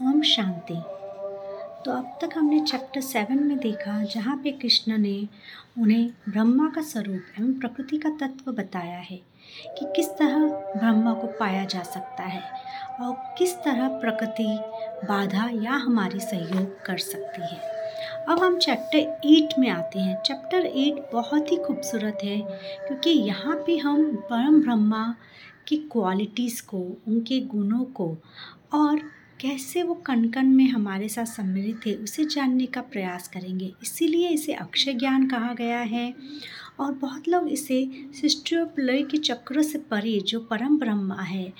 [0.00, 0.74] ओम शांति।
[1.84, 5.28] तो अब तक हमने चैप्टर सेवन में देखा, जहाँ पे कृष्ण ने
[5.78, 9.16] उन्हें ब्रह्मा का स्वरूप एवं प्रकृति का तत्व बताया है
[9.78, 12.42] कि किस तरह ब्रह्मा को पाया जा सकता है
[13.00, 14.58] और किस तरह प्रकृति,
[15.04, 17.60] बाधा या हमारी सहयोग कर सकती है।
[18.28, 22.40] अब हम चैप्टर एट में आते हैं। चैप्टर एट बहुत ही खूबसूरत है,
[22.86, 25.14] क्योंकि यहाँ पे हम परम ब्रह्मा
[25.68, 28.16] की क्वालिटीज़ को, उनके गुणों को
[28.74, 29.00] और
[29.40, 34.28] कैसे वो कण कण में हमारे साथ सम्मिलित है उसे जानने का प्रयास करेंगे। इसीलिए
[34.28, 36.14] इसे अक्षय ज्ञान कहा गया है।
[36.80, 37.90] और बहुत लोग इसे
[38.20, 41.52] सृष्टि और प्रलय के चक्र से परे, जो परम ब्रह्मा है,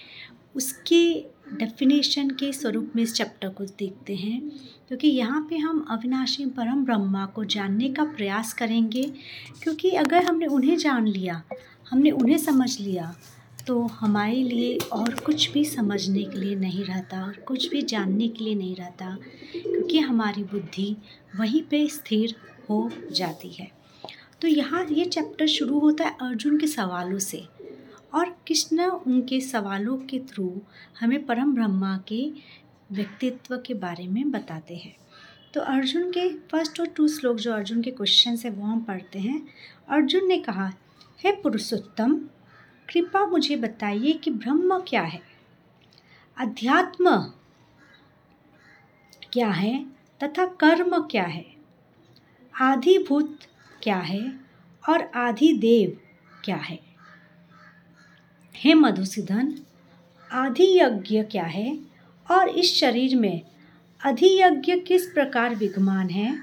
[0.56, 1.14] उसके
[1.54, 4.50] डेफिनेशन के स्वरूप में इस चैप्टर को देखते हैं।
[4.88, 9.12] क्योंकि यहाँ पे हम अविनाशी परम ब्रह्मा को जानने का प्रयास करेंगे,
[9.62, 11.42] क्योंकि अगर हमने उन्हें जान लिया,
[11.90, 13.14] हमने उन्हें समझ लिया
[13.68, 18.28] तो हमारे लिए और कुछ भी समझने के लिए नहीं रहता और कुछ भी जानने
[18.28, 19.16] के लिए नहीं रहता,
[19.54, 20.96] क्योंकि हमारी बुद्धि
[21.36, 22.34] वहीं पे स्थिर
[22.70, 23.70] हो जाती है।
[24.42, 27.42] तो यहाँ ये चैप्टर शुरू होता है अर्जुन के सवालों से
[28.14, 30.50] और कृष्ण उनके सवालों के थ्रू
[31.00, 32.24] हमें परम ब्रह्मा के
[32.90, 34.94] व्यक्तित्व के बारे में बताते हैं।
[35.54, 39.18] तो अर्जुन के फ़र्स्ट और टू श्लोक, जो अर्जुन के क्वेश्चन है वो हम पढ़ते
[39.18, 39.40] हैं।
[39.88, 40.72] अर्जुन ने कहा,
[41.20, 42.20] हे पुरुषोत्तम
[42.92, 45.20] कृपा मुझे बताइए कि ब्रह्म क्या है?
[46.38, 47.32] अध्यात्म
[49.32, 49.86] क्या है
[50.22, 51.46] तथा कर्म क्या है?
[52.60, 53.38] आधिभूत
[53.82, 54.40] क्या है
[54.88, 56.00] और आधिदेव
[56.44, 56.78] क्या है?
[58.54, 59.54] हे मधुसूदन
[60.32, 61.78] आधियज्ञ क्या है
[62.30, 63.42] और इस शरीर में
[64.04, 66.38] अधियज्ञ किस प्रकार विद्यमान है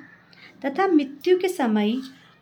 [0.66, 2.02] तथा मृत्यु के समय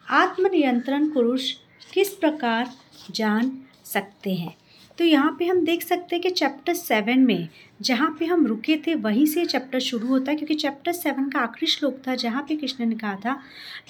[0.09, 1.51] आत्मनियंत्रण पुरुष
[1.93, 2.69] किस प्रकार
[3.11, 3.62] जान
[3.93, 4.55] सकते हैं।
[4.97, 7.47] तो यहाँ पे हम देख सकते हैं कि चैप्टर सेवन में,
[7.81, 11.39] जहाँ पे हम रुके थे, वहीं से चैप्टर शुरू होता है, क्योंकि चैप्टर सेवन का
[11.39, 13.39] आखिरी श्लोक था, जहाँ पे कृष्ण ने कहा था,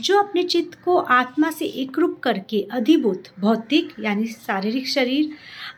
[0.01, 5.29] जो अपने चित्त को आत्मा से एकरूप करके अधिभूत, भौतिक, यानी शारीरिक शरीर,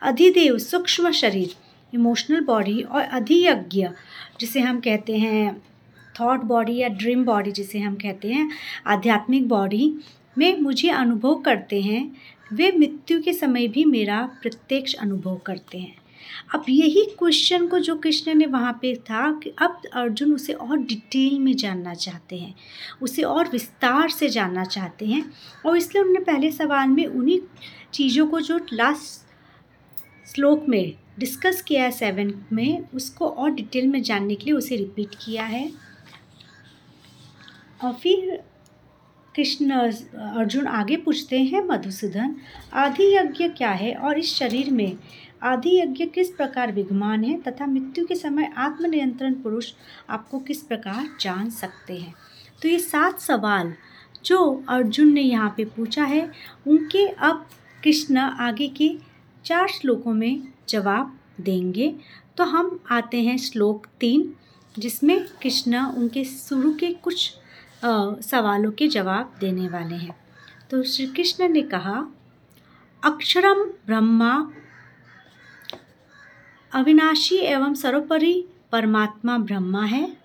[0.02, 1.54] अधिदेव, सूक्ष्म शरीर
[1.92, 3.88] इमोशनल बॉडी और अधियज्ञ,
[4.40, 5.56] जिसे हम कहते हैं
[6.14, 8.48] थॉट बॉडी या ड्रीम बॉडी जिसे हम कहते हैं,
[8.86, 9.92] आध्यात्मिक बॉडी
[10.36, 12.10] में मुझे अनुभव करते हैं
[12.50, 15.96] वे मृत्यु के समय भी मेरा प्रत्यक्ष अनुभव करते हैं।
[16.54, 20.76] अब यही क्वेश्चन को जो कृष्ण ने वहाँ पे था कि अब अर्जुन उसे और
[20.78, 22.54] डिटेल में जानना चाहते हैं,
[23.02, 25.24] उसे और विस्तार से जानना चाहते हैं
[25.66, 27.40] और इसलिए उन्होंने पहले सवाल में उन्हीं
[27.92, 29.24] चीज़ों को जो लास्ट
[30.26, 34.76] श्लोक में डिस्कस किया है सेवन में, उसको और डिटेल में जानने के लिए उसे
[34.76, 35.70] रिपीट किया है।
[37.84, 38.42] और फिर
[39.36, 42.34] कृष्ण, अर्जुन आगे पूछते हैं, मधुसूदन
[42.72, 44.96] आदि यज्ञ क्या है और इस शरीर में
[45.42, 49.72] आदि यज्ञ किस प्रकार विद्यमान है तथा मृत्यु के समय आत्मनियंत्रण पुरुष
[50.10, 52.14] आपको किस प्रकार जान सकते हैं?
[52.62, 53.74] तो ये सात सवाल
[54.24, 56.30] जो अर्जुन ने यहाँ पे पूछा है,
[56.66, 57.46] उनके अब
[57.84, 58.90] कृष्ण आगे के
[59.44, 61.94] चार श्लोकों में जवाब देंगे।
[62.36, 64.32] तो हम आते हैं श्लोक तीन,
[64.78, 67.32] जिसमें कृष्ण उनके शुरू के कुछ
[68.22, 70.16] सवालों के जवाब देने वाले हैं।
[70.70, 72.06] तो श्री कृष्ण ने कहा
[73.04, 74.50] अक्षरम ब्रह्मा,
[76.72, 80.16] अविनाशी एवं सर्वोपरि परमात्मा ब्रह्मा है।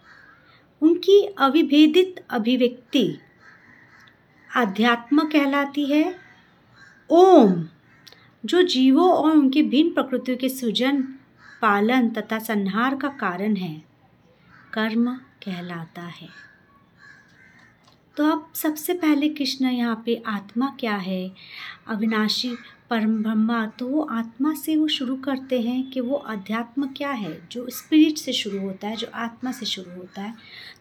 [0.81, 3.17] उनकी अविभेदित अभिव्यक्ति
[4.57, 6.15] आध्यात्म कहलाती है।
[7.09, 7.67] ओम,
[8.45, 11.01] जो जीवों और उनकी भिन्न प्रकृतियों के सृजन,
[11.61, 13.83] पालन तथा संहार का कारण है,
[14.73, 16.50] कर्म कहलाता है।
[18.21, 21.31] तो अब सबसे पहले कृष्ण यहाँ पे आत्मा क्या है?
[21.87, 22.49] अविनाशी
[22.89, 27.47] परम ब्रह्मा तो वो आत्मा से वो शुरू करते हैं कि वो अध्यात्म क्या है,
[27.51, 30.33] जो स्पिरिट से शुरू होता है, जो आत्मा से शुरू होता है।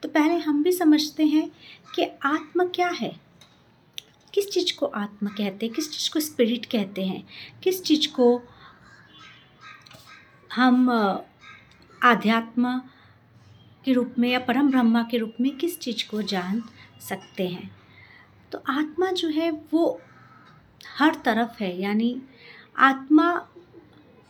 [0.03, 1.51] तो पहले हम भी समझते हैं
[1.95, 3.21] कि आत्मा क्या है।
[4.35, 5.75] किस चीज़ को आत्मा कहते हैं?
[5.75, 7.27] किस चीज़ को स्पिरिट कहते हैं?
[7.63, 8.43] किस चीज़ को
[10.55, 10.91] हम
[12.05, 12.79] आध्यात्म
[13.85, 16.63] के रूप में या परम ब्रह्मा के रूप में किस चीज़ को जान
[17.01, 17.71] सकते हैं।
[18.53, 20.01] तो आत्मा जो है वो
[20.99, 22.21] हर तरफ़ है, यानी
[22.77, 23.33] आत्मा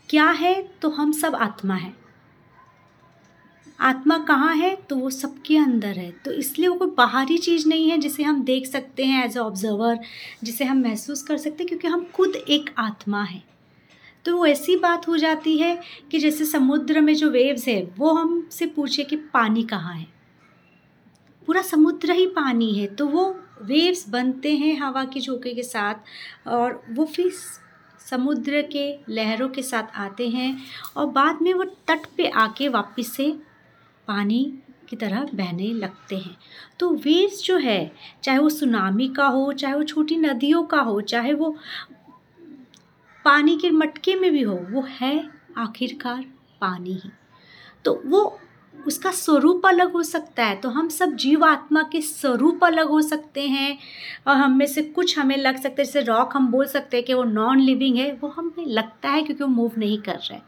[0.09, 1.93] क्या है तो हम सब आत्मा है।
[3.79, 7.91] आत्मा कहाँ है तो वो सबके अंदर है। तो इसलिए वो कोई बाहरी चीज़ नहीं
[7.91, 9.99] है जिसे हम देख सकते हैं एज ए ऑब्ज़र्वर
[10.45, 13.43] जिसे हम महसूस कर सकते हैं, क्योंकि हम खुद एक आत्मा है।
[14.25, 15.79] तो वो ऐसी बात हो जाती है
[16.11, 20.07] कि जैसे समुद्र में जो वेव्स है, वो हमसे पूछे कि पानी कहाँ है।
[21.51, 23.25] पूरा समुद्र ही पानी है तो वो
[23.63, 25.95] वेव्स बनते हैं हवा के झोंके के साथ
[26.49, 27.31] और वो फिर
[28.11, 30.57] समुद्र के लहरों के साथ आते हैं
[30.97, 33.29] और बाद में वो तट पे आके वापस से
[34.09, 34.59] पानी
[34.89, 36.37] की तरह बहने लगते हैं।
[36.79, 37.93] तो वेव्स जो है,
[38.23, 41.57] चाहे वो सुनामी का हो, चाहे वो छोटी नदियों का हो, चाहे वो
[43.25, 46.25] पानी के मटके में भी हो, वो है आखिरकार
[46.61, 47.11] पानी ही।
[47.85, 48.41] तो वो
[48.87, 53.01] उसका स्वरूप अलग हो सकता है तो हम सब जीव आत्मा के स्वरूप अलग हो
[53.03, 53.77] सकते हैं
[54.27, 57.07] और हम में से कुछ हमें लग सकते हैं, जैसे रॉक हम बोल सकते हैं
[57.07, 60.39] कि वो नॉन लिविंग है, वो हमें लगता है क्योंकि वो मूव नहीं कर रहे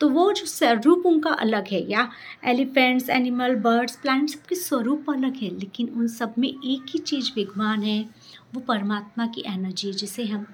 [0.00, 2.08] तो वो जो स्वरूप उनका अलग है, या
[2.44, 7.30] एलिफेंट्स एनिमल बर्ड्स प्लांट्स सबके स्वरूप अलग है, लेकिन उन सब में एक ही चीज़
[7.36, 8.00] विद्वान है,
[8.54, 10.46] वो परमात्मा की एनर्जी जिसे हम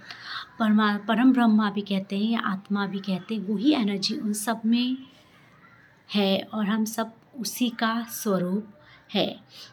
[0.58, 4.60] परमा, परम ब्रह्मा भी कहते हैं या आत्मा भी कहते हैं, वही एनर्जी उन सब
[4.66, 4.96] में
[6.08, 8.66] है और हम सब उसी का स्वरूप
[9.10, 9.26] है।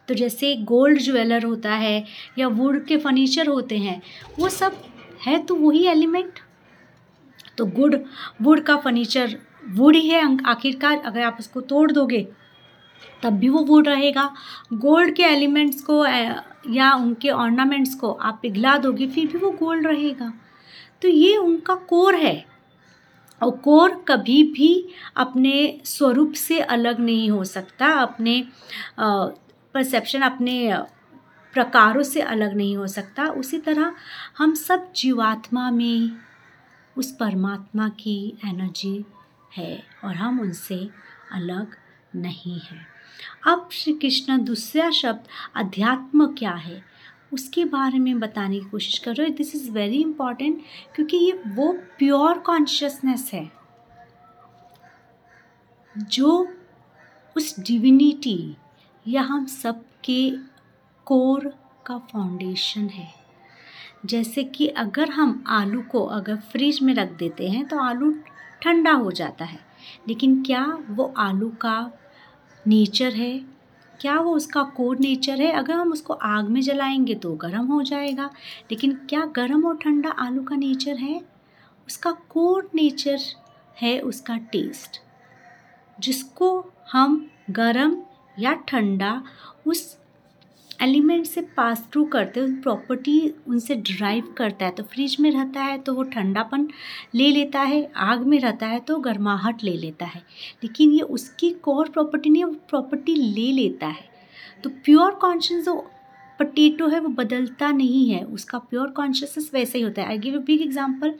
[0.07, 2.03] तो जैसे गोल्ड ज्वेलर होता है
[2.37, 4.01] या वुड के फर्नीचर होते हैं,
[4.39, 4.81] वो सब
[5.25, 6.39] है तो वही एलिमेंट?
[7.57, 8.03] तो गुड,
[8.41, 9.37] वुड का फर्नीचर
[9.69, 12.27] वुड ही है आखिरकार अगर आप उसको तोड़ दोगे,
[13.23, 14.29] तब भी वो वुड रहेगा।
[14.73, 16.05] गोल्ड के एलिमेंट्स को
[16.73, 20.33] या उनके ऑर्नामेंट्स को आप पिघला दोगे, फिर भी वो गोल्ड रहेगा।
[21.01, 22.50] तो ये उनका कोर है।
[23.41, 24.73] और कोर कभी भी
[25.17, 28.43] अपने स्वरूप से अलग नहीं हो सकता, अपने
[28.99, 30.73] परसेप्शन अपने
[31.53, 33.93] प्रकारों से अलग नहीं हो सकता। उसी तरह
[34.38, 36.11] हम सब जीवात्मा में
[36.97, 39.05] उस परमात्मा की एनर्जी
[39.57, 40.88] है और हम उनसे
[41.31, 41.75] अलग
[42.15, 42.85] नहीं हैं।
[43.47, 46.90] अब श्री कृष्ण दूसरा शब्द, अध्यात्म क्या है?
[47.33, 50.61] उसके बारे में बताने की कोशिश कर रहे हो। दिस इज़ वेरी इंपॉर्टेंट
[50.95, 53.49] क्योंकि ये वो प्योर कॉन्शियसनेस है
[55.95, 56.47] जो
[57.37, 58.57] उस डिविनिटी
[59.07, 60.31] या हम सबके
[61.05, 61.47] कोर
[61.85, 63.07] का फाउंडेशन है।
[64.05, 68.11] जैसे कि अगर हम आलू को अगर फ्रिज में रख देते हैं तो आलू
[68.61, 69.59] ठंडा हो जाता है।
[70.07, 71.91] लेकिन क्या वो आलू का
[72.67, 73.60] नेचर है?
[74.01, 75.51] क्या वो उसका कोर नेचर है?
[75.51, 78.25] अगर हम उसको आग में जलाएँगे तो गर्म हो जाएगा।
[78.71, 81.21] लेकिन क्या गर्म और ठंडा आलू का नेचर है?
[81.88, 83.19] उसका कोर नेचर
[83.81, 85.01] है उसका टेस्ट।
[86.00, 88.03] जिसको हम गर्म
[88.39, 89.24] या ठंडा
[89.68, 89.98] उस
[90.81, 95.61] एलिमेंट से पास थ्रू करते हैं प्रॉपर्टी उनसे ड्राइव करता है। तो फ्रिज में रहता
[95.61, 96.67] है तो वो ठंडापन
[97.15, 100.21] ले लेता है, आग में रहता है तो गर्माहट ले लेता है।
[100.63, 104.09] लेकिन ये उसकी कोर प्रॉपर्टी नहीं, वो प्रॉपर्टी ले लेता है।
[104.63, 105.75] तो प्योर कॉन्शियस जो
[106.39, 110.35] पटेटो है, वो बदलता नहीं है। उसका प्योर कॉन्शियसनेस वैसे ही होता है। I give
[110.35, 111.13] a big example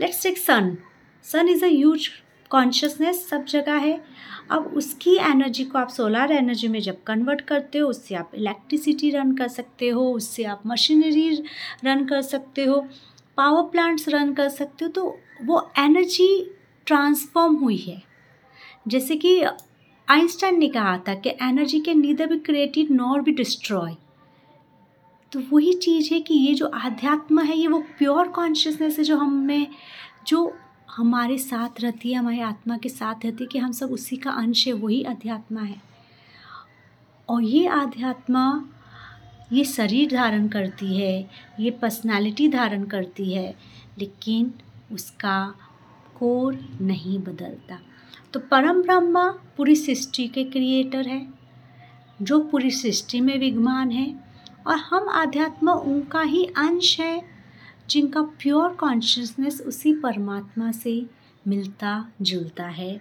[0.00, 0.76] let's take sun
[1.24, 2.08] sun is a huge
[2.50, 4.00] consciousness सब जगह है।
[4.50, 9.10] अब उसकी एनर्जी को आप सोलर एनर्जी में जब कन्वर्ट करते हो, उससे आप इलेक्ट्रिसिटी
[9.10, 11.30] रन कर सकते हो, उससे आप मशीनरी
[11.84, 12.80] रन कर सकते हो
[13.38, 16.28] पावर प्लांट्स रन कर सकते हो तो वो एनर्जी
[16.86, 18.02] ट्रांसफॉर्म हुई है।
[18.88, 19.40] जैसे कि
[20.08, 23.94] आइंस्टाइन ने कहा था कि एनर्जी के नीदर भी क्रिएटेड नॉर भी डिस्ट्रॉय
[25.32, 29.16] तो वही चीज़ है कि ये जो आध्यात्म है, ये वो प्योर कॉन्शियसनेस है जो
[29.16, 29.66] हमें,
[30.26, 30.56] जो
[30.96, 34.30] हमारे साथ रहती है, हमारी आत्मा के साथ रहती है कि हम सब उसी का
[34.30, 35.82] अंश है, वही अध्यात्मा है।
[37.28, 38.64] और ये आध्यात्मा
[39.52, 43.56] ये शरीर धारण करती है, ये पर्सनालिटी धारण करती है,
[43.98, 44.54] लेकिन
[44.92, 45.54] उसका
[46.18, 47.78] कोर नहीं बदलता।
[48.32, 51.28] तो परम ब्रह्मा पूरी सृष्टि के क्रिएटर है,
[52.22, 54.20] जो पूरी सृष्टि में विद्यमान है,
[54.66, 57.35] और हम आध्यात्मा उनका ही अंश है।
[57.90, 61.06] जिनका प्योर कॉन्शियसनेस उसी परमात्मा से
[61.48, 63.00] मिलता, जुलता है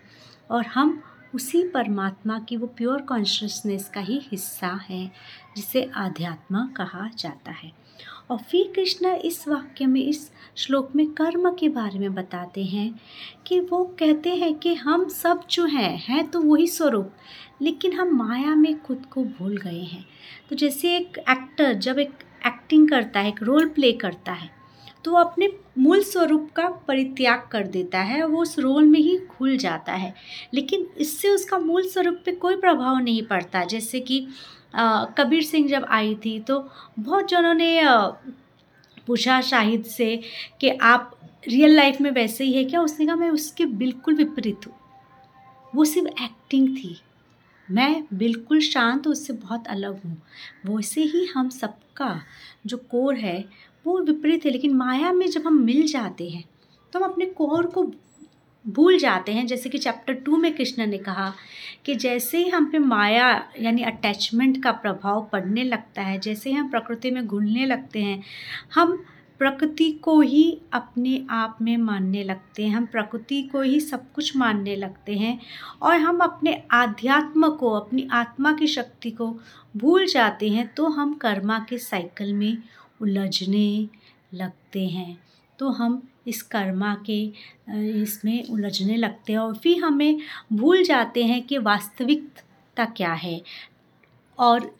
[0.52, 1.02] और हम
[1.36, 5.12] उसी परमात्मा की वो प्योर कॉन्शियसनेस का ही हिस्सा है,
[5.56, 7.72] जिसे आध्यात्मा कहा जाता है।
[8.30, 13.00] और फिर कृष्ण इस वाक्य में, इस श्लोक में कर्म के बारे में बताते हैं
[13.48, 17.12] कि वो कहते हैं कि हम सब जो हैं हैं तो वही स्वरूप,
[17.62, 20.06] लेकिन हम माया में खुद को भूल गए हैं।
[20.50, 24.50] तो जैसे एक एक्टर जब एक एक्टिंग करता है, एक रोल प्ले करता है
[25.06, 29.18] तो वो अपने मूल स्वरूप का परित्याग कर देता है, वो उस रोल में ही
[29.30, 30.14] खुल जाता है।
[30.54, 34.28] लेकिन इससे उसका मूल स्वरूप पे कोई प्रभाव नहीं पड़ता। जैसे कि
[35.18, 36.60] कबीर सिंह जब आई थी तो
[37.00, 37.82] बहुत जनों ने
[39.08, 40.16] पूछा शाहिद से
[40.62, 41.12] कि आप
[41.44, 42.82] रियल लाइफ में वैसे ही है क्या?
[42.82, 44.74] उसने कहा, मैं उसके बिल्कुल विपरीत हूँ।
[45.76, 46.96] वो सिर्फ़ एक्टिंग थी।
[47.70, 50.18] मैं बिल्कुल शांत उससे बहुत अलग हूँ।
[50.68, 52.20] वैसे ही हम सबका
[52.66, 53.44] जो कोर है,
[53.86, 56.44] वो विपरीत है। लेकिन माया में जब हम मिल जाते हैं
[56.94, 57.84] तो हम अपने कोर को
[58.66, 61.34] भूल जाते हैं। जैसे कि चैप्टर टू में कृष्ण ने कहा
[61.86, 63.28] कि जैसे ही हम पे माया
[63.62, 68.24] यानी अटैचमेंट का प्रभाव पड़ने लगता है, जैसे ही हम प्रकृति में घुलने लगते हैं,
[68.76, 69.04] हम
[69.40, 74.36] प्रकृति को ही अपने आप में मानने लगते हैं। हम प्रकृति को ही सब कुछ
[74.38, 75.40] मानने लगते हैं
[75.82, 79.28] और हम अपने आध्यात्म को, अपनी आत्मा की शक्ति को
[79.78, 82.58] भूल जाते हैं तो हम कर्मा के साइकिल में
[83.02, 83.88] उलझने
[84.34, 85.18] लगते हैं।
[85.60, 87.24] तो हम इस कर्मा के,
[88.02, 90.20] इसमें उलझने लगते हैं और फिर हमें
[90.54, 93.42] भूल जाते हैं कि वास्तविकता क्या है।
[94.40, 94.72] और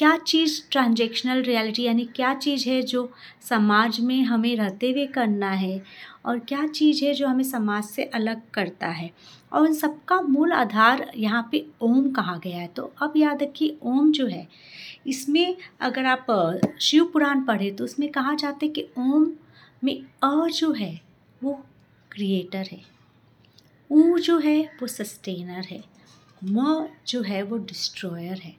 [0.00, 3.02] क्या चीज़ ट्रांजेक्शनल रियलिटी यानी क्या चीज़ है जो
[3.48, 5.80] समाज में हमें रहते हुए करना है
[6.26, 9.10] और क्या चीज़ है जो हमें समाज से अलग करता है?
[9.52, 13.76] और उन सबका मूल आधार यहाँ पे ओम कहा गया है। तो अब याद रखिए,
[13.82, 14.46] ओम जो है,
[15.06, 16.26] इसमें अगर आप
[16.80, 19.30] शिव पुराण पढ़े तो उसमें कहा जाता है कि ओम
[19.84, 20.92] में अ जो है
[21.42, 21.52] वो
[22.10, 22.80] क्रिएटर है।
[23.90, 25.82] ऊ जो है वो सस्टेनर है।
[26.42, 28.54] म जो है वो डिस्ट्रॉयर है।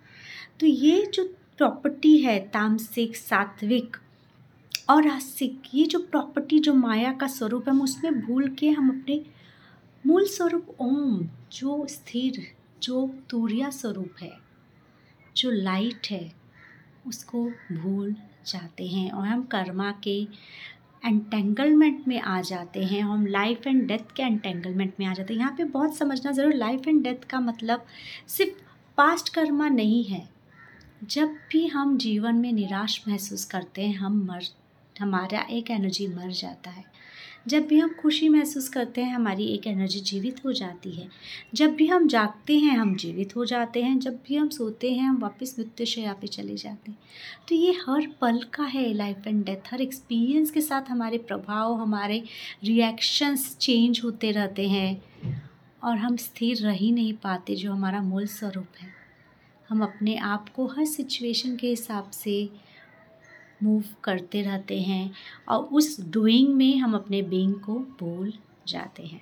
[0.62, 1.24] तो ये जो
[1.58, 3.96] प्रॉपर्टी है, तामसिक, सात्विक
[4.90, 8.90] और रासिक ये जो प्रॉपर्टी जो माया का स्वरूप है, हम उसमें भूल के हम
[8.90, 9.20] अपने
[10.04, 12.42] मूल स्वरूप ओम, जो स्थिर,
[12.84, 14.32] जो तूर्या स्वरूप है,
[15.36, 16.32] जो लाइट है,
[17.08, 18.14] उसको भूल
[18.48, 20.20] जाते हैं और हम कर्मा के
[21.06, 25.40] एंटेंगलमेंट में आ जाते हैं, हम लाइफ एंड डेथ के एंटेंगलमेंट में आ जाते हैं।
[25.40, 27.86] यहाँ पे बहुत समझना ज़रूर लाइफ एंड डेथ का मतलब
[28.28, 28.62] सिर्फ़
[28.98, 30.41] पास्ट कर्मा नहीं है।
[31.04, 34.44] जब भी हम जीवन में निराश महसूस करते हैं, हम मर,
[35.00, 36.86] हमारा एक एनर्जी मर जाता है।
[37.48, 41.08] जब भी हम खुशी महसूस करते हैं, हमारी एक एनर्जी जीवित हो जाती है।
[41.54, 45.10] जब भी हम जागते हैं, हम जीवित हो जाते हैं। जब भी हम सोते हैं,
[45.10, 46.98] हम वापस मृत्युशया पे चले जाते हैं।
[47.50, 51.74] तो ये हर पल का है लाइफ एंड डेथ हर एक्सपीरियंस के साथ हमारे प्रभाव,
[51.74, 52.24] हमारे
[52.64, 55.02] रिएक्शंस चेंज होते रहते हैं
[55.84, 59.01] और हम स्थिर रह ही नहीं पाते, जो हमारा मूल स्वरूप है।
[59.72, 62.50] हम अपने आप को हर सिचुएशन के हिसाब से
[63.64, 65.12] मूव करते रहते हैं
[65.50, 68.34] और उस डूइंग में हम अपने बीइंग को भूल
[68.68, 69.22] जाते हैं।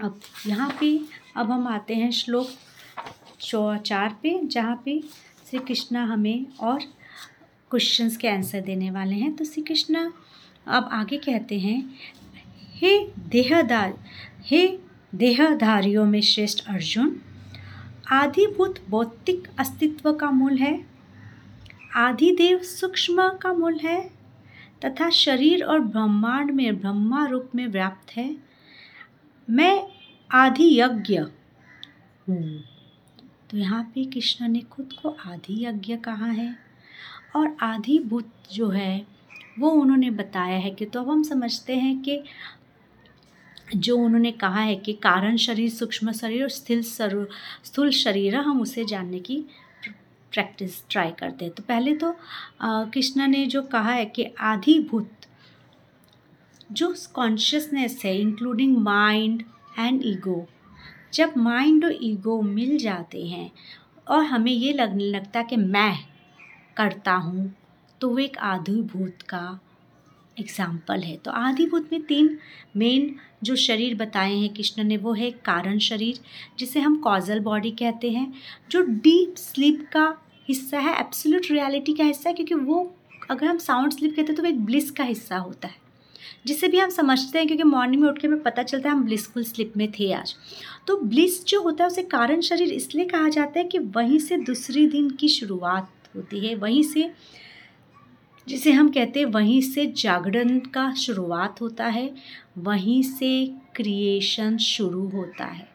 [0.00, 1.00] अब यहाँ पे,
[1.36, 2.50] अब हम आते हैं श्लोक
[3.84, 5.00] चार पे, जहाँ पे
[5.50, 6.82] श्री कृष्णा हमें और
[7.70, 10.12] क्वेश्चंस के आंसर देने वाले हैं। तो श्री कृष्णा
[10.66, 11.82] अब आगे कहते हैं,
[12.74, 12.98] हे
[13.28, 13.98] देहदार,
[14.44, 14.66] हे
[15.14, 17.20] देहधारियों में श्रेष्ठ अर्जुन
[18.06, 20.86] आधिभूत भौतिक अस्तित्व का मूल है।
[21.96, 24.00] आधिदेव सूक्ष्म का मूल है
[24.84, 28.36] तथा शरीर और ब्रह्मांड में ब्रह्मा रूप में व्याप्त है।
[29.48, 29.86] मैं
[30.30, 31.18] आधि यज्ञ
[32.28, 32.62] हूँ।
[33.50, 36.54] तो यहाँ पे कृष्ण ने खुद को आधि यज्ञ कहा है
[37.36, 39.06] और आधिभूत जो है
[39.58, 42.22] वो उन्होंने बताया है कि तो अब हम समझते हैं कि
[43.74, 48.84] जो उन्होंने कहा है कि कारण शरीर, सूक्ष्म शरीर और स्थिर स्थूल शरीर हम उसे
[48.84, 49.44] जानने की
[50.32, 52.14] प्रैक्टिस ट्राई करते हैं। तो पहले तो
[52.62, 55.10] कृष्णा ने जो कहा है कि आधिभूत
[56.72, 59.42] जो कॉन्शियसनेस है इंक्लूडिंग माइंड
[59.78, 60.46] एंड ईगो
[61.14, 63.50] जब माइंड और ईगो मिल जाते हैं
[64.08, 65.98] और हमें ये लगने लगता है कि मैं
[66.76, 67.52] करता हूँ
[68.00, 69.60] तो वो एक आधिभूत का
[70.40, 72.36] एग्ज़ाम्पल है। तो आधिभूत में तीन
[72.76, 76.18] मेन जो शरीर बताए हैं कृष्ण ने, वो है कारण शरीर,
[76.58, 78.32] जिसे हम कॉजल बॉडी कहते हैं,
[78.70, 80.14] जो डीप स्लीप का
[80.48, 82.90] हिस्सा है एब्सोल्यूट रियलिटी का हिस्सा है, क्योंकि वो
[83.30, 85.78] अगर हम साउंड स्लीप कहते हैं तो वो एक ब्लिस का हिस्सा होता है।
[86.46, 89.04] जिसे भी हम समझते हैं, क्योंकि मॉर्निंग में उठ के हमें पता चलता है, हम
[89.04, 90.34] ब्लिसफुल स्लिप में थे आज।
[90.86, 94.36] तो ब्लिस जो होता है, उसे कारण शरीर इसलिए कहा जाता है कि वहीं से
[94.38, 97.10] दूसरे दिन की शुरुआत होती है, वहीं से
[98.48, 102.14] जिसे हम कहते हैं वहीं से जागरण का शुरुआत होता है,
[102.58, 105.68] वहीं से क्रिएशन शुरू होता है।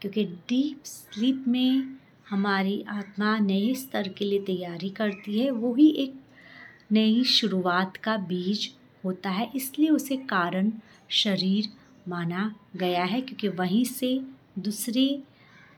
[0.00, 1.96] क्योंकि डीप स्लीप में
[2.30, 6.14] हमारी आत्मा नए स्तर के लिए तैयारी करती है, वो ही एक
[6.92, 10.72] नई शुरुआत का बीज होता है, इसलिए उसे कारण
[11.10, 11.68] शरीर
[12.08, 14.20] माना गया है, क्योंकि वहीं से
[14.58, 15.22] दूसरी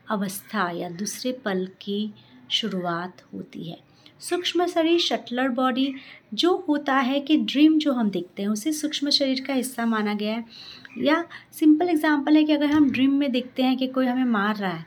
[0.09, 2.13] अवस्था या दूसरे पल की
[2.51, 3.86] शुरुआत होती है।
[4.19, 5.93] सूक्ष्म शरीर, शटलर बॉडी,
[6.33, 10.13] जो होता है कि ड्रीम जो हम देखते हैं, उसे सूक्ष्म शरीर का हिस्सा माना
[10.13, 10.45] गया है।
[10.97, 14.55] या सिंपल एग्जांपल है कि अगर हम ड्रीम में देखते हैं कि कोई हमें मार
[14.55, 14.85] रहा है,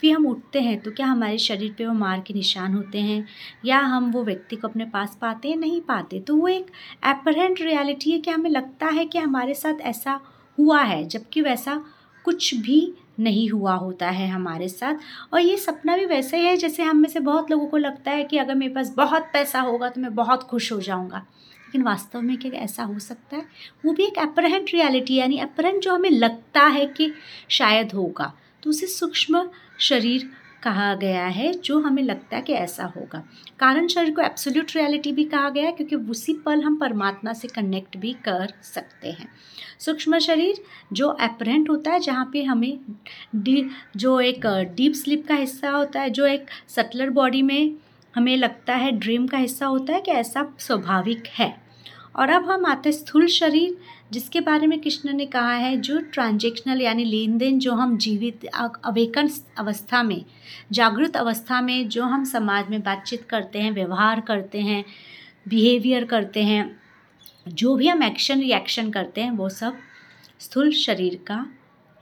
[0.00, 3.26] फिर हम उठते हैं तो क्या हमारे शरीर पे वो मार के निशान होते हैं?
[3.64, 5.56] या हम वो व्यक्ति को अपने पास पाते हैं?
[5.56, 6.66] नहीं पाते। तो वो एक
[7.06, 10.20] एपरेंट रियलिटी है कि हमें लगता है कि हमारे साथ ऐसा
[10.58, 11.84] हुआ है, जबकि वैसा
[12.24, 12.80] कुछ भी
[13.18, 14.94] नहीं हुआ होता है हमारे साथ।
[15.32, 18.24] और ये सपना भी वैसे ही, जैसे हम में से बहुत लोगों को लगता है
[18.24, 22.20] कि अगर मेरे पास बहुत पैसा होगा तो मैं बहुत खुश हो जाऊँगा। लेकिन वास्तव
[22.20, 23.42] में क्या ऐसा हो सकता है?
[23.84, 27.12] वो भी एक अपरहेंट रियलिटी यानी अपरहेंट जो हमें लगता है कि
[27.48, 30.30] शायद होगा तो उसे सूक्ष्म शरीर
[30.62, 33.22] कहा गया है, जो हमें लगता है कि ऐसा होगा।
[33.58, 37.48] कारण शरीर को एब्सोल्यूट रियलिटी भी कहा गया है, क्योंकि उसी पल हम परमात्मा से
[37.48, 39.28] कनेक्ट भी कर सकते हैं।
[39.78, 40.54] सूक्ष्म शरीर
[40.92, 42.78] जो अपरेंट होता है, जहाँ पे हमें
[43.36, 47.74] डी, जो एक डीप स्लीप का हिस्सा होता है, जो एक सटलर बॉडी में
[48.14, 51.62] हमें लगता है ड्रीम का हिस्सा होता है कि ऐसा स्वाभाविक है।
[52.16, 53.76] और अब हम आते स्थूल शरीर
[54.12, 58.44] जिसके बारे में कृष्ण ने कहा है, जो ट्रांजेक्शनल यानी लेन देन जो हम जीवित
[58.46, 59.28] अवेकन
[59.58, 60.24] अवस्था में,
[60.72, 64.84] जागृत अवस्था में जो हम समाज में बातचीत करते हैं, व्यवहार करते हैं
[65.48, 66.64] बिहेवियर करते हैं,
[67.48, 69.78] जो भी हम एक्शन रिएक्शन करते हैं, वो सब
[70.40, 71.46] स्थूल शरीर का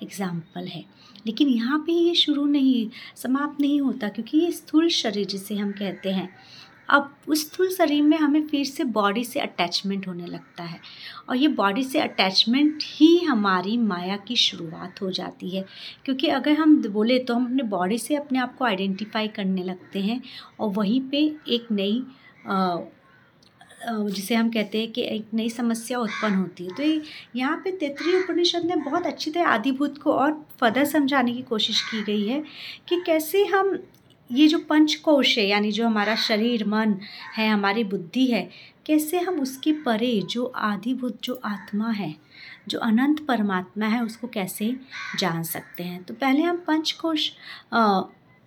[0.01, 0.85] एग्ज़ाम्पल है।
[1.27, 5.73] लेकिन यहाँ पे ये शुरू नहीं, समाप्त नहीं होता क्योंकि ये स्थूल शरीर जिसे हम
[5.73, 6.29] कहते हैं
[6.91, 10.81] अब उस स्थूल शरीर में हमें फिर से बॉडी से अटैचमेंट होने लगता है।
[11.29, 15.65] और ये बॉडी से अटैचमेंट ही हमारी माया की शुरुआत हो जाती है।
[16.05, 20.01] क्योंकि अगर हम बोले तो हम अपने बॉडी से अपने आप को आइडेंटिफाई करने लगते
[20.01, 20.21] हैं
[20.61, 21.19] और वहीं पे
[21.49, 22.03] एक नई
[23.83, 26.83] जिसे हम कहते हैं कि एक नई समस्या उत्पन्न होती है। तो
[27.37, 31.81] यहाँ पे तैतरी उपनिषद ने बहुत अच्छी तरह आदिभूत को और फर्दर समझाने की कोशिश
[31.91, 32.43] की गई है
[32.89, 33.73] कि कैसे हम
[34.31, 36.95] ये जो पंचकोश है, यानी जो हमारा शरीर, मन
[37.37, 38.49] है, हमारी बुद्धि है,
[38.87, 42.15] कैसे हम उसके परे जो आधिभूत जो आत्मा है,
[42.69, 44.75] जो अनंत परमात्मा है, उसको कैसे
[45.19, 46.03] जान सकते हैं?
[46.05, 47.31] तो पहले हम पंचकोश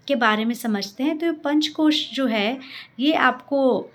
[0.07, 2.59] के बारे में समझते हैं। तो ये पंचकोश जो है,
[2.99, 3.89] ये आपको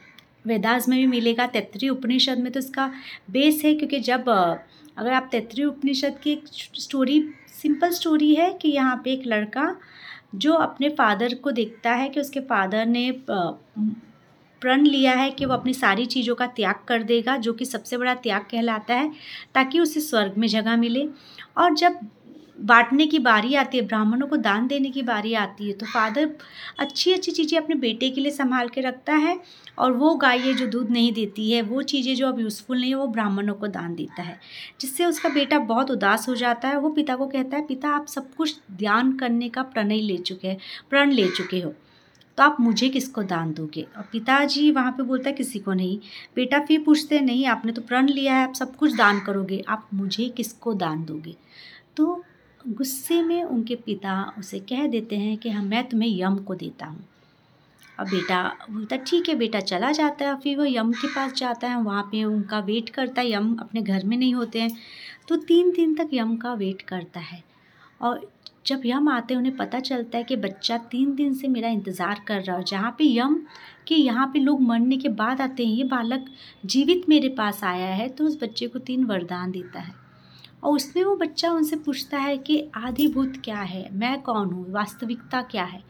[0.47, 2.91] वेदास में भी मिलेगा तैतरी उपनिषद में तो इसका
[3.31, 6.45] बेस है, क्योंकि जब अगर आप तैतरी उपनिषद की एक
[6.77, 9.65] स्टोरी सिंपल स्टोरी है कि यहाँ पे एक लड़का
[10.33, 13.11] जो अपने फादर को देखता है कि उसके फादर ने
[14.63, 17.97] प्रण लिया है कि वो अपनी सारी चीज़ों का त्याग कर देगा, जो कि सबसे
[17.97, 19.11] बड़ा त्याग कहलाता है,
[19.55, 21.07] ताकि उसे स्वर्ग में जगह मिले।
[21.59, 21.99] और जब
[22.59, 26.31] बांटने की बारी आती है, ब्राह्मणों को दान देने की बारी आती है तो फादर
[26.79, 29.39] अच्छी अच्छी चीज़ें अपने बेटे के लिए संभाल के रखता है
[29.79, 32.97] और वो गाय जो दूध नहीं देती है, वो चीज़ें जो अब यूज़फुल नहीं है,
[32.97, 34.39] वो ब्राह्मणों को दान देता है,
[34.81, 38.07] जिससे उसका बेटा बहुत उदास हो जाता है। वो पिता को कहता है, पिता, आप
[38.07, 40.59] सब कुछ ध्यान करने का प्रणय ले चुके हैं
[40.91, 41.75] प्रण ले चुके हो
[42.39, 43.83] तो आप मुझे किसको दान दोगे?
[43.97, 45.99] और पिताजी वहाँ पे बोलता है, किसी को नहीं।
[46.37, 49.89] बेटा फिर पूछते नहीं, आपने तो प्रण लिया है, आप सब कुछ दान करोगे, आप
[49.95, 51.35] मुझे किसको दान दोगे?
[51.97, 52.25] तो
[52.61, 56.87] गुस्से में उनके पिता उसे कह देते हैं कि हम मैं तुम्हें यम को देता
[56.87, 57.05] हूँ।
[57.99, 61.69] अब बेटा बोलता ठीक है, बेटा चला जाता है, फिर वो यम के पास जाता
[61.69, 64.71] है, वहाँ पे उनका वेट करता है, यम अपने घर में नहीं होते हैं
[65.29, 67.43] तो तीन दिन तक यम का वेट करता है।
[68.01, 68.29] और
[68.67, 72.21] जब यम आते हैं, उन्हें पता चलता है कि बच्चा तीन दिन से मेरा इंतज़ार
[72.29, 73.41] कर रहा है जहाँ पे यम
[73.87, 76.25] कि यहाँ पे लोग मरने के बाद आते हैं, ये बालक
[76.67, 80.08] जीवित मेरे पास आया है तो उस बच्चे को तीन वरदान देता है।
[80.65, 83.89] और उसमें वो बच्चा उनसे पूछता है कि आधिभूत क्या है?
[83.93, 84.73] मैं कौन हूँ?
[84.73, 85.83] वास्तविकता क्या है?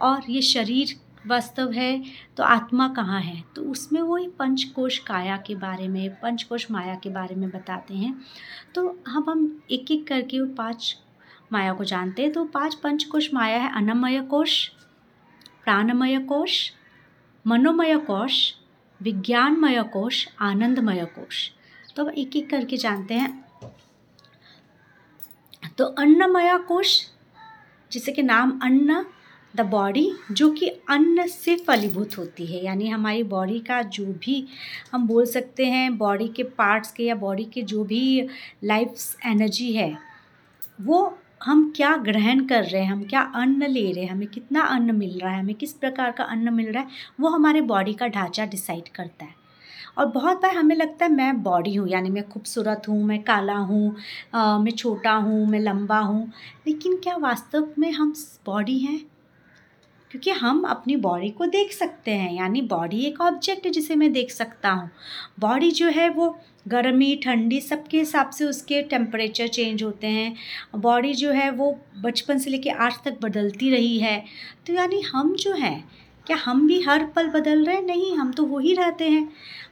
[0.00, 2.04] और ये शरीर वास्तव है
[2.36, 3.44] तो आत्मा कहाँ है?
[3.56, 7.94] तो उसमें वो ही पंचकोश काया के बारे में, पंचकोश माया के बारे में बताते
[7.94, 8.20] हैं।
[8.74, 10.96] तो हम हम एक एक करके वो पाँच
[11.52, 14.68] माया को जानते हैं। तो पाँच पंचकोश माया है अन्नमय कोश,
[15.64, 16.72] प्राणमय कोश,
[17.46, 18.54] मनोमय कोश,
[19.02, 21.52] विज्ञानमय कोश, आनंदमय कोश।
[21.96, 23.45] तो अब एक एक करके जानते हैं।
[25.78, 27.06] तो अन्नमया कोश,
[27.92, 29.04] जिसे कि नाम अन्न,
[29.56, 34.46] द बॉडी, जो कि अन्न से फलीभूत होती है। यानी हमारी बॉडी का जो भी
[34.92, 38.28] हम बोल सकते हैं, बॉडी के पार्ट्स के या बॉडी के जो भी
[38.64, 39.98] लाइफ एनर्जी है,
[40.80, 44.60] वो हम क्या ग्रहण कर रहे हैं, हम क्या अन्न ले रहे हैं, हमें कितना
[44.60, 46.88] अन्न मिल रहा है, हमें किस प्रकार का अन्न मिल रहा है,
[47.20, 49.45] वो हमारे बॉडी का ढांचा डिसाइड करता है।
[49.96, 53.56] और बहुत बार हमें लगता है मैं बॉडी हूँ, यानी मैं खूबसूरत हूँ, मैं काला
[53.56, 53.88] हूँ
[54.34, 56.32] मैं छोटा हूँ, मैं लंबा हूँ,
[56.66, 58.12] लेकिन क्या वास्तव में हम
[58.46, 58.98] बॉडी हैं?
[60.10, 64.12] क्योंकि हम अपनी बॉडी को देख सकते हैं, यानी बॉडी एक ऑब्जेक्ट है जिसे मैं
[64.12, 64.90] देख सकता हूँ।
[65.40, 66.28] बॉडी जो है वो
[66.68, 70.34] गर्मी, ठंडी सबके हिसाब से उसके टेम्परेचर चेंज होते हैं।
[70.76, 71.70] बॉडी जो है वो
[72.02, 74.18] बचपन से लेकर आज तक बदलती रही है।
[74.66, 75.84] तो यानी हम जो हैं,
[76.26, 77.82] क्या हम भी हर पल बदल रहे हैं?
[77.82, 79.28] नहीं, हम तो वही रहते हैं।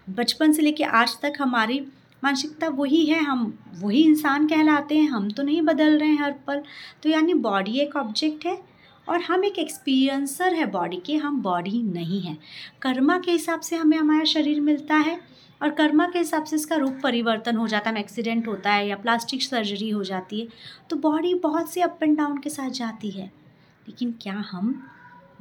[0.08, 1.80] बचपन से लेके आज तक हमारी
[2.22, 6.32] मानसिकता वही है, हम वही इंसान कहलाते हैं, हम तो नहीं बदल रहे हैं हर
[6.46, 6.62] पल।
[7.02, 8.58] तो यानी बॉडी एक ऑब्जेक्ट है
[9.08, 12.38] और हम एक एक्सपीरियंसर है बॉडी के, हम बॉडी नहीं हैं।
[12.82, 15.20] कर्मा के हिसाब से हमें हमारा शरीर मिलता है
[15.62, 18.96] और कर्मा के हिसाब से इसका रूप परिवर्तन हो जाता है। एक्सीडेंट होता है या
[18.96, 20.48] प्लास्टिक सर्जरी हो जाती है
[20.90, 23.26] तो बॉडी बहुत से अप एंड डाउन के साथ जाती है।
[23.88, 24.82] लेकिन क्या हम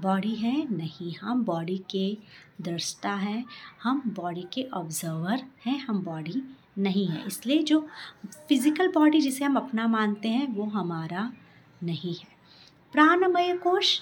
[0.02, 0.56] बॉडी है?
[0.72, 2.18] नहीं, हम बॉडी के
[2.62, 3.46] दृष्टा हैं,
[3.84, 6.44] हम बॉडी के ऑब्जर्वर हैं, हम बॉडी
[6.80, 7.88] नहीं है। इसलिए जो
[8.28, 11.34] फ़िज़िकल बॉडी जिसे हम अपना मानते हैं, वो हमारा
[11.84, 12.28] नहीं है।
[12.94, 14.02] प्राणमय कोश,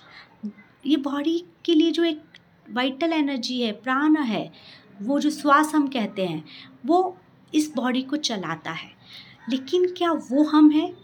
[0.86, 2.24] ये बॉडी के लिए जो एक
[2.72, 4.52] वाइटल एनर्जी है, प्राण है,
[5.02, 6.44] वो जो श्वास हम कहते हैं,
[6.86, 7.18] वो
[7.56, 8.92] इस बॉडी को चलाता है।
[9.50, 11.01] लेकिन क्या वो हम हैं?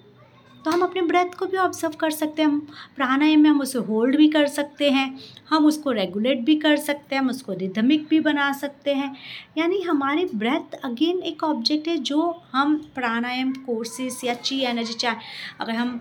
[0.67, 2.59] तो हम अपने ब्रेथ को भी ऑब्ज़र्व कर सकते हैं, हम
[2.95, 5.07] प्राणायाम में हम उसे होल्ड भी कर सकते हैं,
[5.49, 9.15] हम उसको रेगुलेट भी कर सकते हैं, हम उसको रिदमिक भी बना सकते हैं।
[9.57, 15.15] यानी हमारे ब्रेथ अगेन एक ऑब्जेक्ट है जो हम प्राणायाम कोर्सेस या ची एनर्जी चाहे,
[15.61, 15.99] अगर हम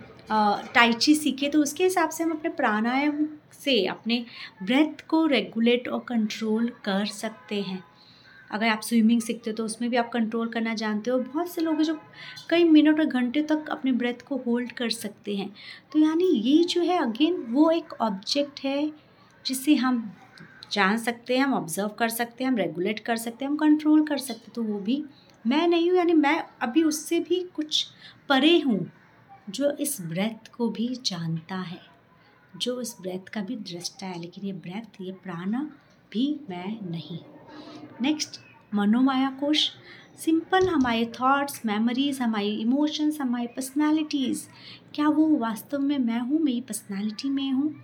[0.74, 3.26] टाइची सीखे तो उसके हिसाब से हम अपने प्राणायाम
[3.64, 4.24] से अपने
[4.62, 7.82] ब्रेथ को रेगुलेट और कंट्रोल कर सकते हैं।
[8.50, 11.62] अगर आप स्विमिंग सीखते हो तो उसमें भी आप कंट्रोल करना जानते हो। बहुत से
[11.62, 11.98] लोग हैं जो
[12.50, 15.50] कई मिनट और घंटे तक अपने ब्रेथ को होल्ड कर सकते हैं।
[15.92, 18.90] तो यानी ये जो है अगेन वो एक ऑब्जेक्ट है
[19.44, 20.10] जिसे हम
[20.72, 24.04] जान सकते हैं, हम ऑब्ज़र्व कर सकते हैं, हम रेगुलेट कर सकते हैं, हम कंट्रोल
[24.06, 25.02] कर सकते हैं। तो वो भी
[25.44, 27.86] मैं नहीं हूँ, यानी मैं अभी उससे भी कुछ
[28.28, 28.90] परे हूँ
[29.50, 31.80] जो इस ब्रेथ को भी जानता है,
[32.54, 35.54] जो इस ब्रेथ का भी दृष्टा है। लेकिन ये ब्रेथ ये प्राण
[36.12, 37.18] भी मैं नहीं
[38.02, 38.40] नेक्स्ट
[38.74, 39.70] मनोमाया कोश
[40.18, 44.42] सिंपल हमारे थॉट्स मेमोरीज हमारे इमोशंस हमारी पर्सनालिटीज़
[44.94, 46.40] क्या वो वास्तव में मैं हूँ?
[46.40, 47.74] मेरी पर्सनालिटी में हूँ।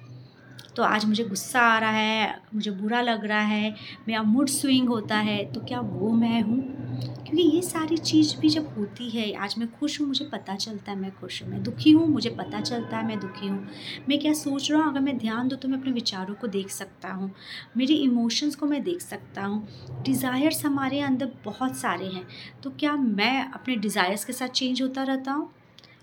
[0.77, 3.75] तो आज मुझे गुस्सा आ रहा है, मुझे बुरा लग रहा है,
[4.09, 6.61] मेरा मूड स्विंग होता है तो क्या वो मैं हूँ?
[7.05, 10.93] क्योंकि ये सारी चीज़ भी जब होती है, आज मैं खुश हूँ, मुझे पता चलता
[10.93, 13.67] है मैं खुश हूँ, मैं दुखी हूँ, मुझे पता चलता है मैं दुखी हूँ।
[14.09, 16.71] मैं क्या सोच रहा हूँ, अगर मैं ध्यान दूँ तो मैं अपने विचारों को देख
[16.71, 17.31] सकता हूँ,
[17.77, 22.27] मेरे इमोशंस को मैं देख सकता हूँ। डिज़ायर्स हमारे अंदर बहुत सारे हैं
[22.63, 25.51] तो क्या मैं अपने डिज़ायर्स के साथ चेंज होता रहता हूँ?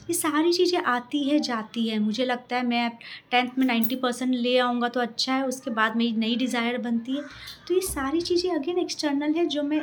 [0.10, 2.90] ये सारी चीज़ें आती है, जाती है, मुझे लगता है मैं
[3.32, 7.16] टेंथ में नाइन्टी परसेंट ले आऊँगा तो अच्छा है, उसके बाद मेरी नई डिज़ायर बनती
[7.16, 7.22] है।
[7.68, 9.82] तो ये सारी चीज़ें अगेन एक्सटर्नल है जो मैं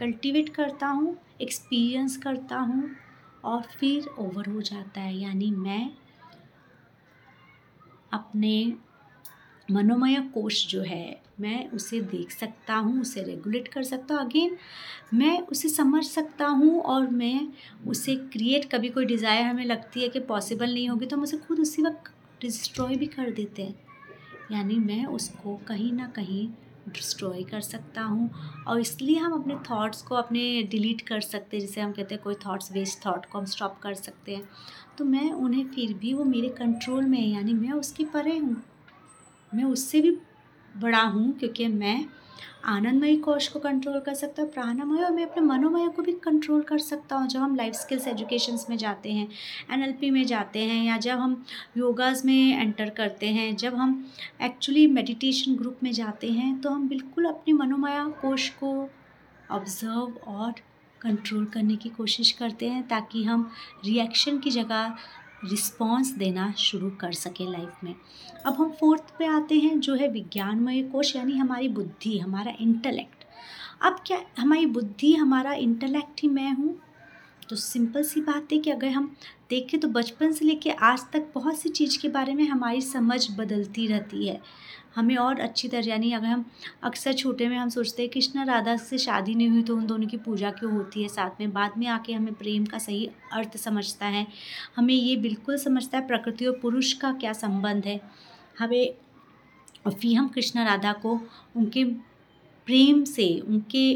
[0.00, 2.90] कल्टीवेट करता हूँ, एक्सपीरियंस करता हूँ
[3.44, 5.90] और फिर ओवर हो जाता है। यानी मैं
[8.12, 8.72] अपने
[9.68, 14.56] मनोमय कोश जो है, मैं उसे देख सकता हूँ, उसे रेगुलेट कर सकता हूँ। अगेन
[15.14, 17.48] मैं उसे समझ सकता हूँ और मैं
[17.86, 21.36] उसे क्रिएट कभी कोई डिज़ायर हमें लगती है कि पॉसिबल नहीं होगी तो हम उसे
[21.38, 23.74] खुद उसी वक्त डिस्ट्रॉय भी कर देते हैं।
[24.52, 26.48] यानी मैं उसको कहीं ना कहीं
[26.88, 28.30] डिस्ट्रॉय कर सकता हूँ
[28.66, 32.22] और इसलिए हम अपने थॉट्स को अपने डिलीट कर सकते हैं। जैसे हम कहते हैं
[32.24, 34.48] कोई थॉट्स वेस्ट थॉट को हम स्टॉप कर सकते हैं।
[34.98, 38.62] तो मैं उन्हें फिर भी वो मेरे कंट्रोल में है, यानी मैं उसकी परे हूँ।
[39.52, 40.16] मैं उससे भी
[40.74, 42.04] बड़ा हूँ क्योंकि मैं
[42.64, 46.62] आनंदमयी कोश को कंट्रोल कर सकता हूँ, प्राणमय और मैं अपने मनोमय को भी कंट्रोल
[46.62, 49.28] कर सकता हूँ जब हम लाइफ स्किल्स एजुकेशंस में जाते हैं
[49.72, 51.44] एनएलपी में जाते हैं या जब हम
[51.76, 54.04] योगाज में एंटर करते हैं, जब हम
[54.42, 58.88] एक्चुअली मेडिटेशन ग्रुप में जाते हैं तो हम बिल्कुल अपने मनोमया कोश को
[59.50, 60.52] ऑब्ज़र्व और
[61.00, 63.50] कंट्रोल करने की कोशिश करते हैं ताकि हम
[63.84, 64.96] रिएक्शन की जगह
[65.44, 67.94] रिस्पॉन्स देना शुरू कर सके लाइफ में।
[68.46, 73.24] अब हम फोर्थ पे आते हैं, जो है विज्ञानमय कोश, यानी हमारी बुद्धि, हमारा इंटेलेक्ट
[73.82, 76.78] अब क्या हमारी बुद्धि, हमारा इंटेलेक्ट ही मैं हूँ?
[77.48, 79.16] तो सिंपल सी बात है कि अगर हम
[79.50, 83.30] देखें तो बचपन से लेके आज तक बहुत सी चीज़ के बारे में हमारी समझ
[83.30, 84.40] बदलती रहती है।
[84.94, 86.44] हमें और अच्छी तरह, यानी अगर हम
[86.82, 90.06] अक्सर छोटे में हम सोचते हैं, कृष्ण राधा से शादी नहीं हुई तो उन दोनों
[90.06, 91.52] की पूजा क्यों होती है साथ में?
[91.52, 94.26] बाद में आके हमें प्रेम का सही अर्थ समझता है।
[94.76, 98.00] हमें ये बिल्कुल समझता है, प्रकृति और पुरुष का क्या संबंध है?
[98.58, 98.94] हमें
[99.90, 101.20] फिर हम कृष्ण राधा को
[101.56, 101.84] उनके
[102.66, 103.94] प्रेम से, उनके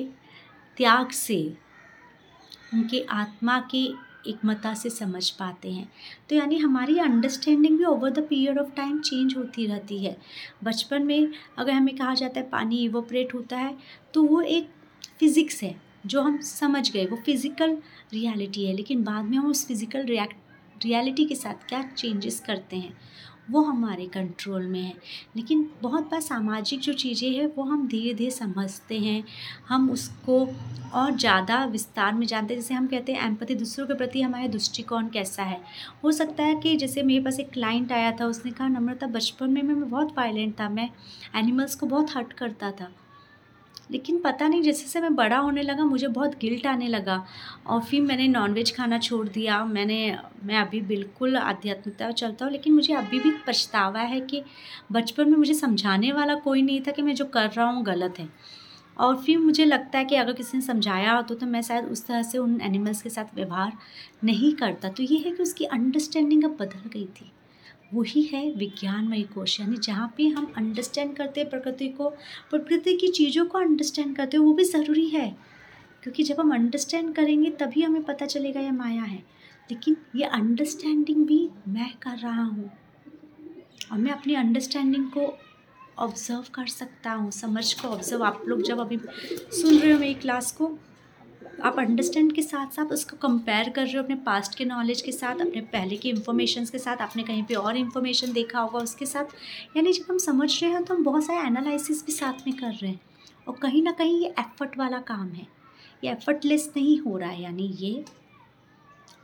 [0.77, 1.43] त्याग से,
[2.75, 3.87] उनके आत्मा के
[4.29, 5.88] एकमता से समझ पाते हैं।
[6.31, 10.17] तो यानी हमारी अंडरस्टैंडिंग भी over the period of time change होती रहती है।
[10.64, 13.77] बचपन में अगर हमें कहा जाता है पानी इवोपरेट होता है
[14.14, 14.69] तो वो एक
[15.21, 15.75] फिज़िक्स है,
[16.07, 17.77] जो हम समझ गए, वो फ़िज़िकल
[18.12, 22.77] रियलिटी है। लेकिन बाद में हम उस फ़िज़िकल रिएक्ट रियलिटी के साथ क्या चेंजेस करते
[22.77, 22.93] हैं?
[23.51, 24.95] वो हमारे कंट्रोल में है।
[25.37, 29.25] लेकिन बहुत बार सामाजिक जो चीज़ें हैं, वो हम धीरे धीरे समझते हैं।
[29.69, 30.49] हम उसको
[30.95, 34.47] और ज़्यादा विस्तार में जानते हैं। जैसे हम कहते हैं एम्पति दूसरों के प्रति हमारा
[34.47, 35.61] दृष्टिकोण कैसा है?
[36.05, 39.51] हो सकता है कि जैसे मेरे पास एक क्लाइंट आया था, उसने कहा, नम्रता, बचपन
[39.51, 40.91] में मैं बहुत वायलेंट था। मैं
[41.37, 42.93] एनिमल्स को बहुत हर्ट करता था।
[43.90, 47.24] लेकिन पता नहीं जैसे जैसे मैं बड़ा होने लगा मुझे बहुत गिल्ट आने लगा
[47.66, 52.74] और फिर मैंने नॉनवेज खाना छोड़ दिया। मैंने मैं अभी बिल्कुल आध्यात्मिकता चलता हूँ लेकिन
[52.74, 54.42] मुझे अभी भी पछतावा है कि
[54.92, 58.18] बचपन में मुझे समझाने वाला कोई नहीं था कि मैं जो कर रहा हूँ गलत
[58.18, 58.29] है।
[58.96, 61.85] और फिर मुझे लगता है कि अगर किसी ने समझाया हो तो, तो मैं शायद
[61.85, 63.72] उस तरह से उन एनिमल्स के साथ व्यवहार
[64.24, 67.31] नहीं करता। तो ये है कि उसकी अंडरस्टैंडिंग अब बदल गई थी।
[67.94, 72.09] वही है विज्ञानमय कोश, यानी जहाँ पे हम अंडरस्टैंड करते हैं प्रकृति को,
[72.51, 75.37] प्रकृति की चीज़ों को अंडरस्टैंड करते हैं, वो भी ज़रूरी है।
[76.03, 79.18] क्योंकि जब हम अंडरस्टैंड करेंगे, तभी हमें पता चलेगा ये माया है।
[79.70, 82.70] लेकिन ये अंडरस्टैंडिंग भी मैं कर रहा हूँ।
[83.92, 85.38] और मैं अपनी अंडरस्टैंडिंग को
[85.98, 88.98] ऑब्ज़र्व कर सकता हूँ, समझ को ऑब्ज़र्व आप लोग जब अभी
[89.53, 90.79] सुन रहे हो मेरी क्लास को
[91.59, 95.12] आप अंडरस्टैंड के साथ साथ उसको कंपेयर कर रहे हो अपने पास्ट के नॉलेज के
[95.12, 99.07] साथ, अपने पहले के इन्फॉर्मेशन के साथ, आपने कहीं पे और इन्फॉर्मेशन देखा होगा उसके
[99.07, 99.35] साथ।
[99.77, 102.73] यानी जब हम समझ रहे हैं तो हम बहुत सारे एनालिसिस भी साथ में कर
[102.73, 103.01] रहे हैं।
[103.49, 105.47] और कहीं ना कहीं ये एफर्ट वाला काम है।
[106.05, 108.05] ये एफर्टलेस नहीं हो रहा है। यानी ये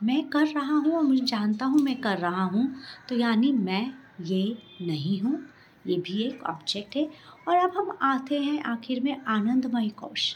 [0.02, 2.68] मैं कर रहा हूँ और मुझे जानता हूँ मैं कर रहा हूँ
[3.08, 3.86] तो यानी मैं
[4.22, 4.44] ये
[4.82, 5.38] नहीं हूँ।
[5.86, 7.08] ये भी एक ऑब्जेक्ट है।
[7.48, 10.34] और अब हम आते हैं आखिर में आनंदमय कोश।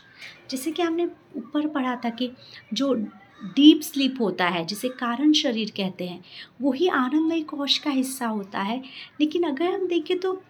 [0.51, 1.05] जैसे कि हमने
[1.37, 2.31] ऊपर पढ़ा था कि
[2.73, 2.93] जो
[3.41, 6.23] डीप स्लीप होता है, जिसे कारण शरीर कहते हैं,
[6.63, 8.83] वही आनंदमय कोश का हिस्सा होता है।
[9.21, 10.41] लेकिन अगर हम देखें तो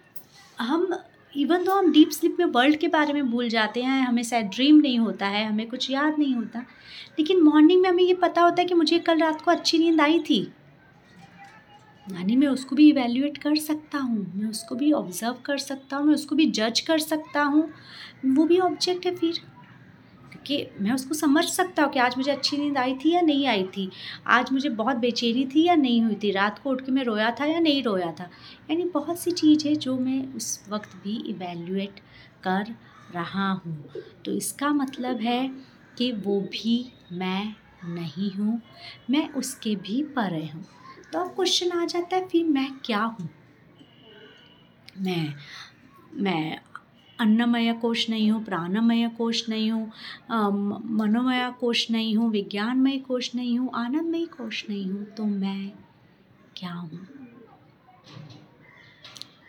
[0.59, 0.93] हम
[1.35, 4.45] इवन तो हम डीप स्लीप में वर्ल्ड के बारे में भूल जाते हैं, हमें शायद
[4.45, 6.59] ड्रीम नहीं होता है, हमें कुछ याद नहीं होता,
[7.19, 10.01] लेकिन मॉर्निंग में हमें ये पता होता है कि मुझे कल रात को अच्छी नींद
[10.01, 10.41] आई थी।
[12.09, 16.05] यानी मैं उसको भी इवेल्युएट कर सकता हूँ, मैं उसको भी ऑब्ज़र्व कर सकता हूँ,
[16.07, 17.69] मैं उसको भी जज कर सकता हूँ,
[18.25, 19.39] वो भी ऑब्जेक्ट है फिर।
[20.31, 23.45] क्योंकि मैं उसको समझ सकता हूँ कि आज मुझे अच्छी नींद आई थी या नहीं
[23.47, 23.89] आई थी,
[24.27, 27.31] आज मुझे बहुत बेचैनी थी या नहीं हुई थी, रात को उठ के मैं रोया
[27.31, 28.29] था या नहीं रोया था।
[28.71, 31.99] यानी बहुत सी चीज़ है जो मैं उस वक्त भी इवेल्युएट
[32.43, 32.73] कर
[33.13, 33.83] रहा हूँ।
[34.25, 35.47] तो इसका मतलब है
[35.97, 38.61] कि वो भी मैं नहीं हूँ,
[39.09, 40.65] मैं उसके भी परे हूँ।
[41.13, 43.29] तो अब क्वेश्चन आ जाता है, फिर मैं क्या हूँ?
[44.97, 45.33] मैं
[46.15, 46.59] मैं
[47.19, 49.91] अन्नमय कोश नहीं हूँ, प्राणमय कोश नहीं हूँ
[50.97, 55.71] मनोमय कोश नहीं हूँ, विज्ञानमय कोश नहीं हूँ, आनंदमय कोश नहीं हूँ तो मैं
[56.57, 57.07] क्या हूँ?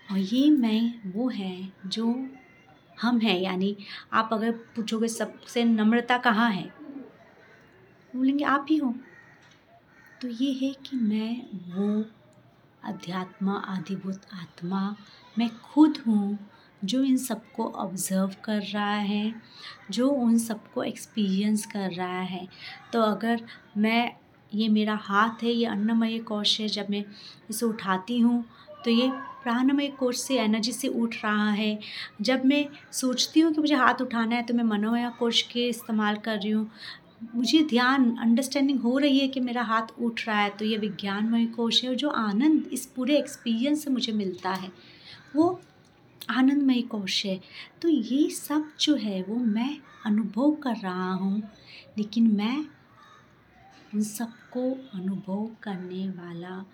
[0.08, 2.06] और ये मैं, वो है जो
[3.02, 3.76] हम हैं, यानी
[4.12, 6.64] आप अगर पूछोगे सबसे नम्रता कहाँ है?
[8.16, 8.94] बोलेंगे आप ही हो।
[10.20, 11.37] तो ये है कि मैं
[11.68, 12.04] वो
[12.83, 14.80] अध्यात्मा आधिभूत आत्मा,
[15.37, 16.38] मैं खुद हूँ
[16.83, 19.33] जो इन सबको ऑब्ज़र्व कर रहा है,
[19.90, 22.46] जो उन सबको एक्सपीरियंस कर रहा है।
[22.92, 23.42] तो अगर
[23.76, 24.12] मैं,
[24.52, 27.04] ये मेरा हाथ है, ये अन्नमय कोश है, जब मैं
[27.50, 28.44] इसे उठाती हूँ
[28.85, 29.09] तो ये
[29.42, 31.78] प्राणमय कोश से एनर्जी से उठ रहा है।
[32.20, 36.16] जब मैं सोचती हूँ कि मुझे हाथ उठाना है तो मैं मनोमय कोश के इस्तेमाल
[36.16, 36.70] कर रही हूँ।
[37.20, 41.44] मुझे ध्यान अंडरस्टैंडिंग हो रही है कि मेरा हाथ उठ रहा है तो ये विज्ञानमय
[41.46, 44.70] कोश है और जो आनंद इस पूरे एक्सपीरियंस से मुझे मिलता है,
[45.37, 45.61] वो
[46.30, 47.38] आनंदमय कोश है।
[47.83, 51.42] तो ये सब जो है, वो मैं अनुभव कर रहा हूँ,
[51.98, 52.56] लेकिन मैं
[53.94, 56.64] उन सबको अनुभव करने वाला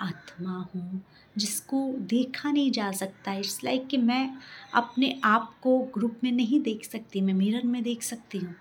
[0.00, 1.02] आत्मा हूँ,
[1.36, 4.28] जिसको देखा नहीं जा सकता। इट्स लाइक कि मैं
[4.74, 8.54] अपने आप को ग्रुप में नहीं देख सकती, मैं मिरर में देख सकती हूँ।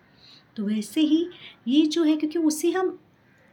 [0.56, 1.26] तो वैसे ही
[1.68, 2.98] ये जो है क्योंकि उसे हम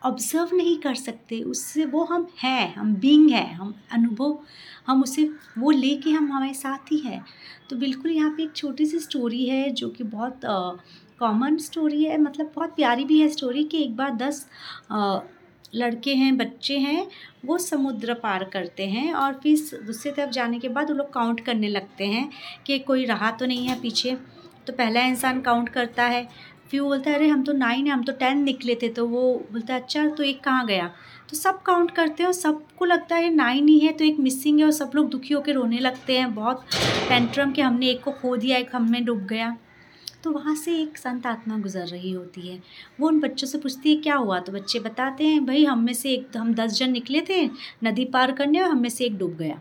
[0.02, 4.38] ऑब्ज़र्व नहीं कर सकते उससे वो हम हैं हम बींग है हम अनुभव
[4.86, 5.24] हम उसे
[5.58, 7.20] वो लेके हम हमारे साथ ही है।
[7.70, 10.40] तो बिल्कुल यहाँ पे एक छोटी सी स्टोरी है जो कि बहुत
[11.20, 14.46] कॉमन स्टोरी है। मतलब बहुत प्यारी भी है स्टोरी कि एक बार दस
[14.90, 15.20] आ,
[15.74, 17.06] लड़के हैं बच्चे हैं
[17.46, 21.40] वो समुद्र पार करते हैं और फिर दूसरी तरफ़ जाने के बाद वो लोग काउंट
[21.46, 22.28] करने लगते हैं
[22.66, 24.16] कि कोई रहा तो नहीं है पीछे।
[24.66, 26.26] तो पहला इंसान काउंट करता है
[26.70, 29.06] फिर वो बोलता है, अरे, हम तो नाइन है, हम तो टेन निकले थे। तो
[29.06, 30.90] वो बोलता है अच्छा तो एक कहाँ गया?
[31.30, 34.58] तो सब काउंट करते हैं और सबको लगता है नाइन ही है तो एक मिसिंग
[34.58, 36.64] है। और सब लोग दुखी होकर रोने लगते हैं। बहुत
[37.08, 39.56] टेंट्रम कि हमने एक को खो दिया, एक हम में डूब गया।
[40.22, 42.62] तो वहाँ से एक संत आत्मा गुजर रही होती है।
[43.00, 44.40] वो उन बच्चों से पूछती है, क्या हुआ?
[44.40, 47.50] तो बच्चे बताते हैं, भाई, हम में से एक, हम दस जन निकले थे
[47.84, 49.60] नदी पार करने और हम में से एक डूब गया।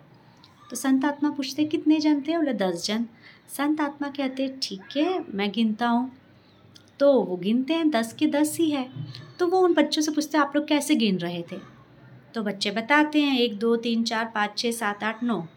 [0.70, 2.38] तो संत आत्मा पूछते कितने जन थे?
[2.38, 3.06] बोले, दस जन।
[3.50, 6.12] संत आत्मा कहते ठीक है, मैं गिनता हूँ।
[7.00, 8.90] तो वो गिनते हैं, दस के दस ही है।
[9.40, 11.78] तो वो उन बच्चों से पूछते हैं, आप लोग कैसे गिन रहे थे?
[12.34, 15.48] तो बच्चे बताते हैं, एक, दो, तीन, चार, पाँच छः सात, आठ, नौ।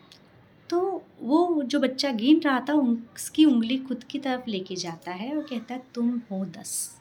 [0.71, 5.37] तो वो जो बच्चा गिन रहा था, उसकी उंगली खुद की तरफ़ लेके जाता है
[5.37, 7.01] और कहता है, तुम हो दस।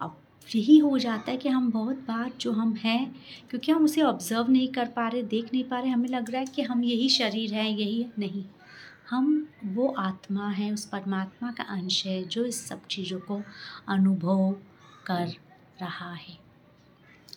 [0.00, 0.16] अब
[0.54, 3.14] यही हो जाता है कि हम बहुत बार जो हम हैं,
[3.50, 6.40] क्योंकि हम उसे ऑब्ज़र्व नहीं कर पा रहे, देख नहीं पा रहे, हमें लग रहा
[6.40, 8.44] है कि हम यही शरीर है, यही नहीं।
[9.14, 13.42] हम वो आत्मा है, उस परमात्मा का अंश है, जो इस सब चीज़ों को
[13.88, 14.56] अनुभव
[15.06, 15.26] कर
[15.82, 16.44] रहा है।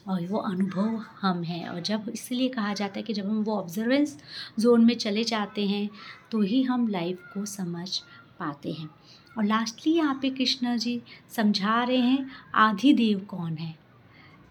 [0.07, 3.57] और वो अनुभव हम हैं। और जब इसलिए कहा जाता है कि जब हम वो
[3.57, 4.23] ऑब्जर्वेंस
[4.59, 5.89] जोन में चले जाते हैं
[6.31, 7.99] तो ही हम लाइफ को समझ
[8.39, 8.89] पाते हैं।
[9.37, 13.79] और लास्टली यहाँ पे कृष्णा जी समझा रहे हैं आधि देव कौन है?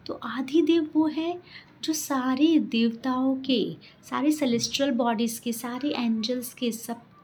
[0.06, 1.42] तो आधि देव वो है,
[1.82, 3.76] जो सारे देवताओं के,
[4.10, 6.72] सारे सेलेस्ट्रल बॉडीज़ के, सारे एंजल्स के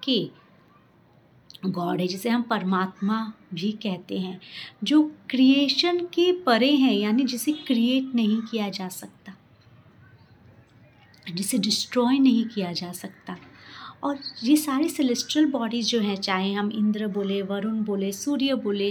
[0.03, 4.41] सबके गॉड है, जिसे हम परमात्मा भी कहते हैं,
[4.85, 9.35] जो क्रिएशन के परे हैं, यानी जिसे क्रिएट नहीं किया जा सकता,
[11.35, 13.37] जिसे डिस्ट्रॉय नहीं किया जा सकता।
[14.03, 18.91] और ये सारे सेलेस्ट्रल बॉडीज़ जो हैं, चाहे हम इंद्र बोले, वरुण बोले, सूर्य बोले,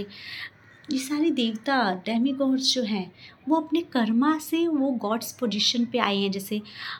[0.90, 3.10] ये सारे देवता डेमी गॉड्स जो हैं,
[3.48, 6.58] वो अपने कर्मा से वो गॉड्स पोजीशन पे आए हैं। जैसे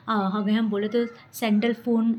[0.09, 2.13] अगर हम बोले तो सैंडल फ़ोन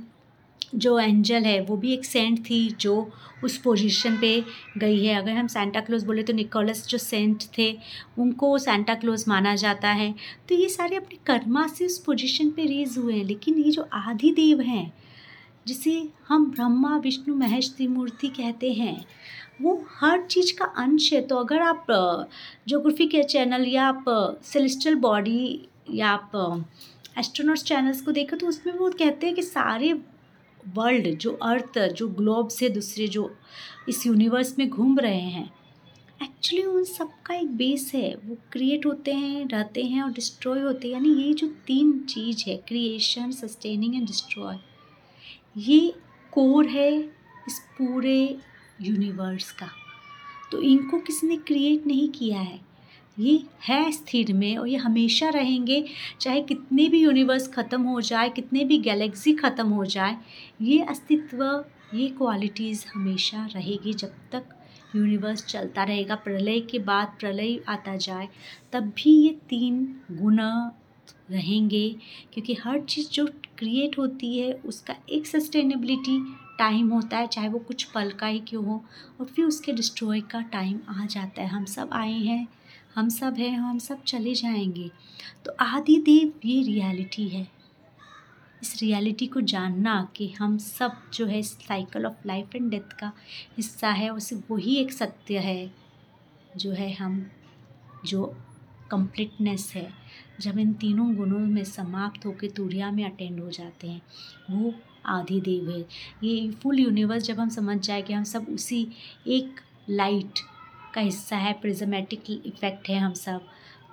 [0.75, 3.11] जो एंजल है, वो भी एक सेंट थी जो
[3.43, 4.43] उस पोजीशन पे
[4.77, 7.77] गई है। अगर हम सेंटा क्लोज बोले तो निकोलस जो सेंट थे,
[8.19, 10.13] उनको सेंटा क्लोज माना जाता है।
[10.49, 13.87] तो ये सारे अपने कर्मा से उस पोजीशन पे रेज हुए हैं। लेकिन ये जो
[13.93, 14.93] आदि देव हैं,
[15.67, 19.05] जिसे हम ब्रह्मा, विष्णु, महेश, त्रिमूर्ति कहते हैं,
[19.61, 21.85] वो हर चीज़ का अंश है। तो अगर आप
[22.67, 24.05] जोग्राफी के चैनल या आप
[24.43, 26.65] सेलिस्टल बॉडी या आप
[27.19, 29.93] एस्ट्रोनॉट्स चैनल्स को देखो तो उसमें वो कहते हैं कि सारे
[30.67, 33.35] वर्ल्ड जो अर्थ जो ग्लोब से दूसरे जो
[33.89, 35.53] इस यूनिवर्स में घूम रहे हैं।
[36.23, 40.61] एक्चुअली उन सब का एक बेस है। वो क्रिएट होते हैं, रहते हैं और डिस्ट्रॉय
[40.61, 44.57] होते हैं। यानी ये जो तीन चीज़ है क्रिएशन सस्टेनिंग एंड डिस्ट्रॉय
[45.57, 45.93] ये
[46.31, 46.99] कोर है
[47.47, 48.37] इस पूरे
[48.81, 49.69] यूनिवर्स का।
[50.51, 52.72] तो इनको किसी ने क्रिएट नहीं किया है?
[53.17, 55.83] ये है स्थिर में और ये हमेशा रहेंगे,
[56.21, 60.17] चाहे कितने भी यूनिवर्स ख़त्म हो जाए, कितने भी गैलेक्सी ख़त्म हो जाए,
[60.61, 61.43] ये अस्तित्व,
[61.93, 64.55] ये क्वालिटीज़ हमेशा रहेगी जब तक
[64.95, 68.27] यूनिवर्स चलता रहेगा। प्रलय के बाद प्रलय आता जाए,
[68.73, 70.39] तब भी ये तीन गुण
[71.31, 71.89] रहेंगे,
[72.33, 73.25] क्योंकि हर चीज़ जो
[73.57, 76.17] क्रिएट होती है, उसका एक सस्टेनेबिलिटी
[76.59, 78.83] टाइम होता है, चाहे वो कुछ पल का ही क्यों हो,
[79.19, 82.47] और फिर उसके डिस्ट्रॉय का टाइम आ जाता है। हम सब आए हैं
[82.95, 84.91] हम सब हैं, हम सब चले जाएँगे।
[85.45, 87.47] तो आदि देव ये रियलिटी है।
[88.61, 93.13] इस रियलिटी को जानना कि हम सब जो है cycle of life and death का
[93.57, 95.73] हिस्सा है, उसे, वही एक सत्य है,
[96.57, 97.29] जो है हम,
[98.05, 98.37] जो
[98.91, 99.93] कंप्लीटनेस है।
[100.39, 104.01] जब इन तीनों गुणों में समाप्त होकर तुरिया में अटेंड हो जाते हैं,
[104.51, 104.73] वो
[105.05, 105.85] आदि देव है।
[106.23, 108.87] ये फुल यूनिवर्स जब हम समझ जाए कि हम सब उसी
[109.27, 110.39] एक लाइट
[110.93, 113.47] का हिस्सा है प्रिजमेटिक इफ़ेक्ट है हम सब।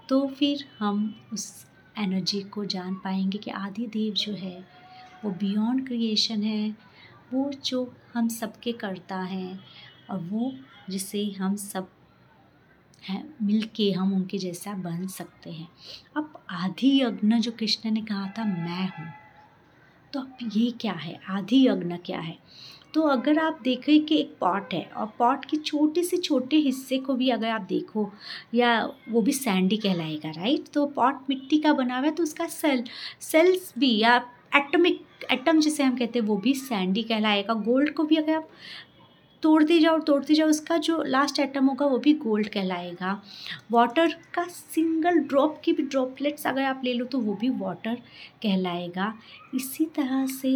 [0.09, 1.67] तो फिर हम उस
[1.99, 4.65] एनर्जी को जान पाएँगे कि आदि देव जो है,
[5.25, 6.77] वो बियॉन्ड क्रिएशन है।
[7.33, 9.61] वो जो हम सबके करता है
[10.11, 10.53] और वो
[10.91, 11.89] जिसे हम सब
[13.09, 15.69] हैं मिल के हम उनके जैसा बन सकते हैं।
[16.17, 19.13] अब आदि यज्ञ जो कृष्ण ने कहा था, मैं हूँ।
[20.13, 21.21] तो अब ये क्या है?
[21.31, 22.39] आधि यज्ञ क्या है?
[22.95, 26.99] तो अगर आप देखें कि एक पॉट है और पॉट के छोटे से छोटे हिस्से
[26.99, 28.11] को भी अगर आप देखो
[28.55, 28.73] या
[29.09, 32.85] वो भी सैंडी कहलाएगा राइट तो पॉट मिट्टी का बना हुआ है तो उसका सेल,
[33.21, 34.17] सेल्स भी या
[34.57, 35.01] एटमिक,
[35.33, 38.49] एटम जिसे हम कहते हैं वो भी सैंडी कहलाएगा। गोल्ड को भी अगर आप
[39.43, 43.13] तोड़ते जाओ तोड़ते जाओ, उसका जो लास्ट एटम होगा वो भी गोल्ड कहलाएगा।
[43.73, 47.95] वाटर का सिंगल ड्रॉप की भी ड्रॉपलेट्स अगर आप ले लो तो वो भी वाटर
[48.43, 49.13] कहलाएगा।
[49.55, 50.51] इसी तरह से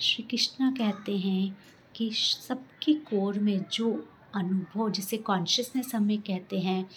[0.00, 1.56] श्री कृष्णा कहते हैं
[1.96, 6.88] कि सबके कोर में जो अनुभव, जिसे कॉन्शियसनेस हमें कहते हैं,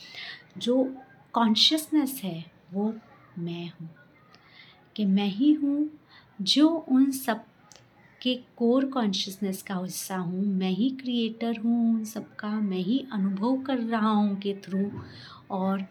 [0.57, 0.95] जो
[1.33, 2.93] कॉन्शियसनेस है, वो
[3.39, 3.89] मैं हूँ।
[4.95, 5.89] कि मैं ही हूँ,
[6.41, 7.43] जो उन सब
[8.21, 13.61] के कोर कॉन्शियसनेस का हिस्सा हूँ। मैं ही क्रिएटर हूँ उन सबका, मैं ही अनुभव
[13.61, 14.91] कर रहा हूँ के थ्रू
[15.51, 15.85] और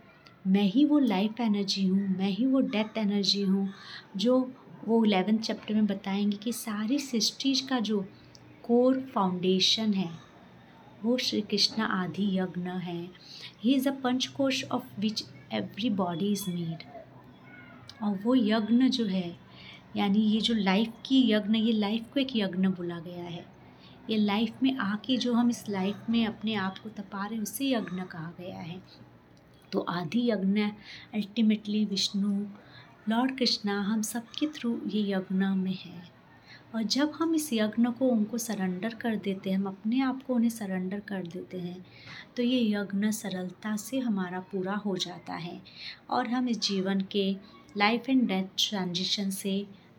[0.46, 3.68] मैं ही वो लाइफ एनर्जी हूँ, मैं ही वो डेथ एनर्जी हूँ,
[4.16, 4.52] जो
[4.88, 8.08] वो इलेवेंथ चैप्टर में बताएँगे कि सारी सृष्टि का जो
[8.68, 10.10] कोर फाउंडेशन है।
[11.02, 13.08] वो श्री कृष्ण आदि यज्ञ है।
[13.62, 16.78] He is a panchakosha of which every body is made
[18.02, 19.38] और वो यज्ञ जो है,
[19.96, 23.46] यानी ये जो लाइफ की यज्ञ, ये लाइफ को एक यज्ञ बोला गया है।
[24.10, 27.42] ये लाइफ में आके जो हम इस लाइफ में अपने आप को तपा रहे हैं,
[27.42, 28.82] उसे यज्ञ कहा गया है।
[29.72, 30.60] तो आदि यज्ञ
[31.14, 32.46] अल्टीमेटली विष्णु,
[33.08, 36.17] लॉर्ड कृष्णा, हम सबके थ्रू ये यज्ञ में है।
[36.74, 40.34] और जब हम इस यज्ञ को उनको सरेंडर कर देते हैं, हम अपने आप को
[40.34, 41.84] उन्हें सरेंडर कर देते हैं
[42.36, 45.60] तो ये यज्ञ सरलता से हमारा पूरा हो जाता है
[46.10, 47.30] और हम इस जीवन के
[47.76, 49.54] लाइफ एंड डेथ ट्रांजिशन से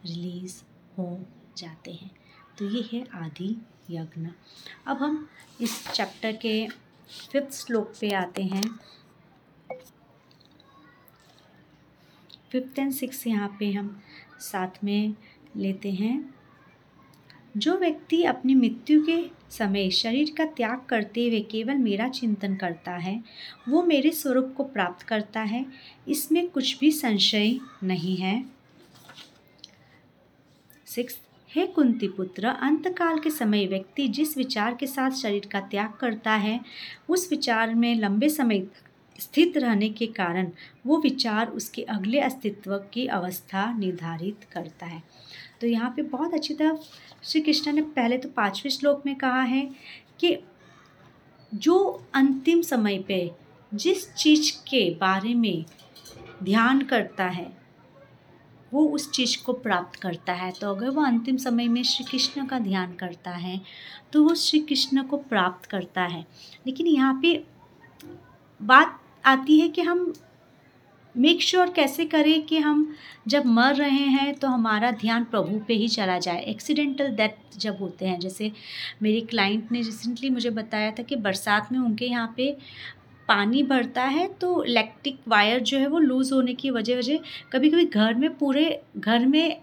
[0.06, 0.62] रिलीज़
[0.98, 1.20] हो
[1.58, 2.12] जाते हैं।
[2.58, 3.50] तो ये है आदि
[3.92, 4.28] यज्ञ।
[4.88, 5.28] अब हम
[5.62, 6.68] इस चैप्टर के
[7.32, 8.64] फिफ्थ श्लोक पे आते हैं।
[12.52, 14.02] फिफ्थ एंड सिक्स यहाँ पे हम
[14.42, 15.14] साथ में
[15.56, 16.39] लेते हैं।
[17.58, 22.92] जो व्यक्ति अपनी मृत्यु के समय शरीर का त्याग करते हुए केवल मेरा चिंतन करता
[22.92, 23.24] है,
[23.70, 25.66] वो मेरे स्वरूप को प्राप्त करता है,
[26.08, 28.44] इसमें कुछ भी संशय नहीं है।
[30.86, 31.20] सिक्स,
[31.52, 36.32] हे कुंती पुत्र, अंतकाल के समय व्यक्ति जिस विचार के साथ शरीर का त्याग करता
[36.32, 36.60] है,
[37.10, 38.68] उस विचार में लंबे समय
[39.20, 40.52] स्थित रहने के कारण
[40.86, 45.02] वो विचार उसके अगले अस्तित्व की अवस्था निर्धारित करता है।
[45.62, 46.80] तो यहाँ पे बहुत अच्छी तरह
[47.24, 49.70] श्री कृष्ण ने पहले तो पाँचवें श्लोक में कहा है
[50.20, 50.38] कि
[51.52, 51.78] जो
[52.16, 53.20] अंतिम समय पे
[53.72, 55.66] जिस चीज़ के बारे में
[56.44, 57.52] ध्यान करता है,
[58.72, 62.46] वो उस चीज़ को प्राप्त करता है। तो अगर वो अंतिम समय में श्री कृष्ण
[62.46, 63.60] का ध्यान करता है
[64.14, 66.26] तो वो श्री कृष्ण को प्राप्त करता है।
[66.68, 67.34] लेकिन यहाँ पे
[68.62, 70.12] बात आती है कि हम
[71.20, 72.86] मेक श्योर sure कैसे करें कि हम
[73.28, 77.78] जब मर रहे हैं तो हमारा ध्यान प्रभु पे ही चला जाए। एक्सीडेंटल डेथ जब
[77.82, 78.52] होते हैं, जैसे
[79.04, 82.52] मेरी क्लाइंट ने रिसेंटली मुझे बताया था कि बरसात में उनके यहाँ पे
[83.30, 87.20] पानी भरता है तो इलेक्ट्रिक वायर जो है वो लूज़ होने की वजह वजह
[87.54, 89.62] कभी कभी घर में पूरे, घर में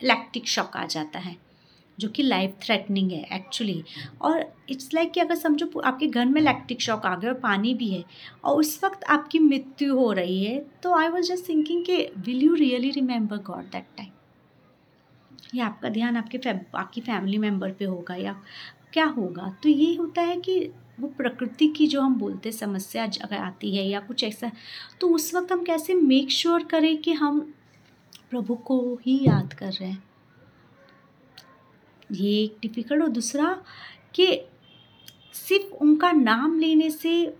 [0.00, 1.36] इलेक्ट्रिक शॉक आ जाता है।
[1.98, 3.84] जो कि लाइफ थ्रेटनिंग है एक्चुअली
[4.22, 7.40] और इट्स लाइक like कि अगर समझो आपके घर में इलेक्ट्रिक शॉक आ गया और
[7.40, 8.04] पानी भी है
[8.44, 12.42] और उस वक्त आपकी मृत्यु हो रही है तो आई वॉज़ जस्ट थिंकिंग कि will
[12.42, 14.10] you really remember God that time
[15.54, 18.42] या आपका ध्यान आपके बाकी फैमिली मेंबर पे होगा या
[18.92, 19.56] क्या होगा?
[19.62, 20.70] तो ये होता है कि
[21.00, 24.50] वो प्रकृति की जो हम बोलते हैं समस्या अगर आती है या कुछ ऐसा
[25.00, 27.54] तो उस वक्त हम कैसे मेक श्योर sure करें कि हम
[28.30, 30.07] प्रभु को ही याद कर रहे हैं?
[32.12, 33.46] ये एक डिफ़िकल्ट और दूसरा
[34.14, 34.26] कि
[35.34, 37.34] सिर्फ़ उनका नाम लेने से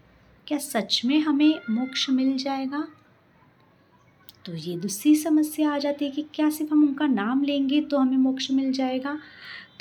[0.47, 2.87] क्या सच में हमें मोक्ष मिल जाएगा?
[4.45, 7.99] तो ये दूसरी समस्या आ जाती है कि क्या सिर्फ़ हम उनका नाम लेंगे तो
[7.99, 9.19] हमें मोक्ष मिल जाएगा?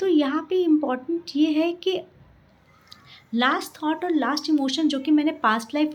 [0.00, 2.00] तो यहाँ पे इंपॉर्टेंट ये है कि
[3.32, 5.92] लास्ट थॉट और लास्ट इमोशन जो कि मैंने पास्ट लाइफ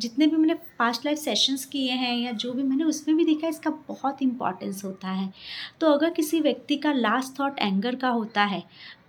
[0.00, 3.46] जितने भी मैंने पास्ट लाइफ सेशंस किए हैं या जो भी मैंने उसमें भी देखा
[3.46, 5.32] है, इसका बहुत इंपॉर्टेंस होता है।
[5.80, 8.62] तो अगर किसी व्यक्ति का लास्ट थॉट एंगर का होता है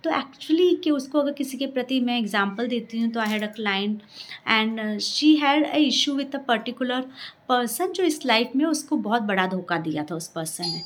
[0.04, 3.42] तो एक्चुअली कि उसको अगर किसी के प्रति मैं एग्जांपल देती हूँ तो I had
[3.42, 4.02] a client
[4.48, 7.00] and she had a issue with a particular
[7.48, 10.82] person जो इस लाइफ में उसको बहुत बड़ा धोखा दिया था उस पर्सन ने।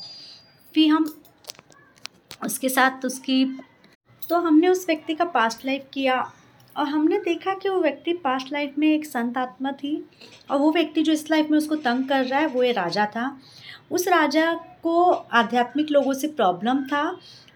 [0.75, 1.05] फिर हम
[2.45, 3.43] उसके साथ उसकी
[4.21, 6.21] तो हमने उस व्यक्ति का पास्ट लाइफ किया
[6.77, 9.95] और हमने देखा कि वो व्यक्ति पास्ट लाइफ में एक संत आत्मा थी
[10.51, 13.05] और वो व्यक्ति जो इस लाइफ में उसको तंग कर रहा है, वो ये राजा
[13.05, 13.39] था।
[13.91, 14.53] उस राजा
[14.83, 17.03] को आध्यात्मिक लोगों से प्रॉब्लम था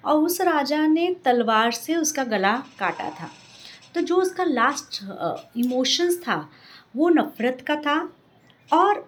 [0.06, 3.30] और उस राजा ने तलवार से उसका गला काटा था।
[3.96, 5.04] तो जो उसका लास्ट
[5.58, 6.50] इमोशंस था,
[6.96, 7.98] वो नफ़रत का था
[8.72, 9.08] और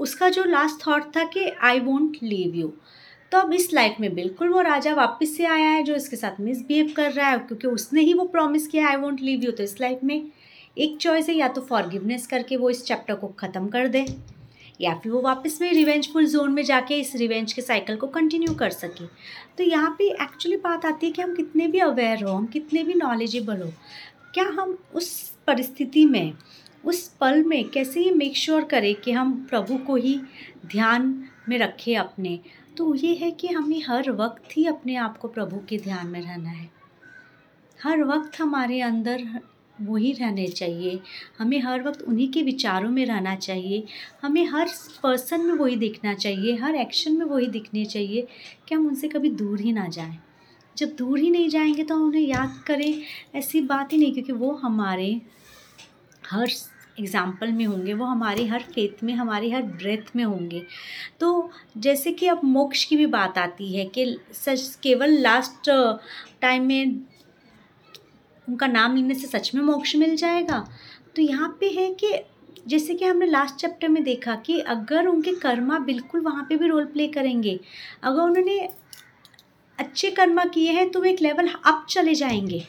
[0.00, 2.72] उसका जो लास्ट थॉट था कि आई वॉन्ट लीव यू
[3.32, 6.40] तो अब इस लाइफ में बिल्कुल वो राजा वापस से आया है जो इसके साथ
[6.40, 9.62] मिसबिहेव कर रहा है, क्योंकि उसने ही वो प्रॉमिस किया आई वॉन्ट लीव यू तो
[9.62, 10.30] इस लाइफ में
[10.76, 14.04] एक चॉइस है, या तो फॉरगिवनेस करके वो इस चैप्टर को ख़त्म कर दे,
[14.80, 18.54] या फिर वो वापस में रिवेंजफुल जोन में जाके इस रिवेंज के साइकिल को कंटिन्यू
[18.54, 19.06] कर सके।
[19.58, 22.82] तो यहाँ पे एक्चुअली बात आती है कि हम कितने भी अवेयर हो, हम कितने
[22.82, 23.72] भी नॉलेजेबल हो,
[24.34, 25.10] क्या हम उस
[25.46, 26.32] परिस्थिति में,
[26.84, 30.20] उस पल में कैसे ये मेक श्योर करें कि हम प्रभु को ही
[30.66, 31.14] ध्यान
[31.48, 32.38] में रखें अपने
[32.78, 36.20] तो ये है कि हमें हर वक्त ही अपने आप को प्रभु के ध्यान में
[36.20, 36.70] रहना है।
[37.82, 39.40] हर वक्त हमारे अंदर
[39.80, 41.00] वही रहने चाहिए।
[41.38, 43.86] हमें हर वक्त उन्हीं के विचारों में रहना चाहिए।
[44.22, 44.68] हमें हर
[45.02, 48.26] पर्सन में वही दिखना चाहिए। हर एक्शन में वही दिखने चाहिए
[48.68, 50.18] कि हम उनसे कभी दूर ही ना जाएँ।
[50.76, 53.02] जब दूर ही नहीं जाएँगे तो हम उन्हें याद करें।
[53.34, 55.20] ऐसी बात ही नहीं, क्योंकि वो हमारे
[56.30, 56.48] हर
[56.98, 60.62] एग्ज़ाम्पल में होंगे, वो हमारे हर फेथ में, हमारे हर ब्रेथ में होंगे।
[61.20, 65.70] तो जैसे कि अब मोक्ष की भी बात आती है कि सच, केवल लास्ट
[66.40, 67.00] टाइम में
[68.48, 70.58] उनका नाम लेने से सच में मोक्ष मिल जाएगा।
[71.16, 72.12] तो यहाँ पे है कि
[72.68, 76.68] जैसे कि हमने लास्ट चैप्टर में देखा कि अगर उनके कर्मा बिल्कुल वहाँ पे भी
[76.68, 77.58] रोल प्ले करेंगे,
[78.02, 78.58] अगर उन्होंने
[79.78, 82.62] अच्छे कर्मा किए हैं तो वो एक लेवल अप चले जाएँगे।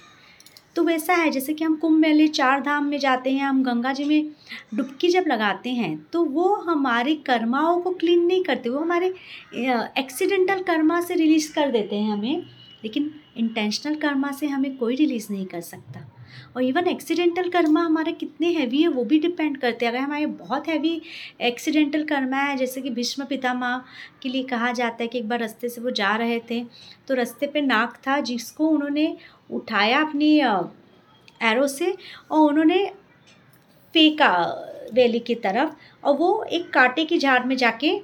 [0.79, 3.91] तो वैसा है, जैसे कि हम कुंभ मेले, चार धाम में जाते हैं, हम गंगा
[3.93, 4.29] जी में
[4.75, 9.07] डुबकी जब लगाते हैं तो वो हमारे कर्माओं को क्लीन नहीं करते, वो हमारे
[9.99, 12.45] एक्सीडेंटल कर्मा से रिलीज़ कर देते हैं हमें,
[12.83, 16.05] लेकिन इंटेंशनल कर्मा से हमें कोई रिलीज़ नहीं कर सकता।
[16.55, 20.25] और इवन एक्सीडेंटल कर्मा हमारे कितने हैवी है, वो भी डिपेंड करते हैं। अगर हमारे
[20.25, 21.01] बहुत हैवी
[21.41, 23.81] एक्सीडेंटल कर्मा है, जैसे कि भीष्म पितामह
[24.21, 26.63] के लिए कहा जाता है कि एक बार रास्ते से वो जा रहे थे
[27.07, 29.15] तो रास्ते पे नाक था, जिसको उन्होंने
[29.49, 30.35] उठाया अपनी
[31.43, 31.95] एरो से
[32.31, 32.85] और उन्होंने
[33.93, 34.31] फेंका
[34.93, 35.73] वैली की तरफ़
[36.03, 37.97] और वो एक कांटे की झाड़ में जाके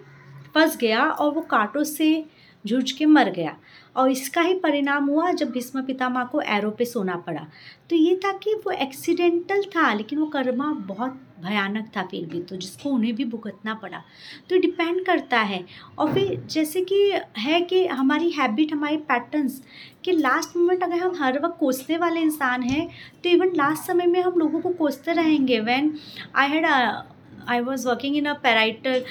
[0.55, 2.25] फंस गया और वो कांटों से
[2.65, 3.55] झूझ के मर गया।
[3.95, 7.45] और इसका ही परिणाम हुआ जब भीष्म पितामह को एरो पे सोना पड़ा।
[7.89, 12.41] तो ये था कि वो एक्सीडेंटल था, लेकिन वो कर्मा बहुत भयानक था फिर भी
[12.41, 14.01] तो जिसको उन्हें भी भुगतना पड़ा।
[14.49, 15.63] तो डिपेंड करता है।
[15.99, 16.97] और फिर जैसे कि
[17.38, 19.61] है कि हमारी हैबिट हमारी पैटर्न्स
[20.03, 22.88] कि लास्ट मोमेंट अगर हम हर वक्त कोसने वाले इंसान हैं
[23.23, 25.93] तो इवन लास्ट समय में हम लोगों को कोसते रहेंगे। When
[26.36, 29.03] I had I was working in a palliative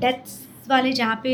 [0.00, 0.38] deaths
[0.70, 1.32] वाले जहाँ पे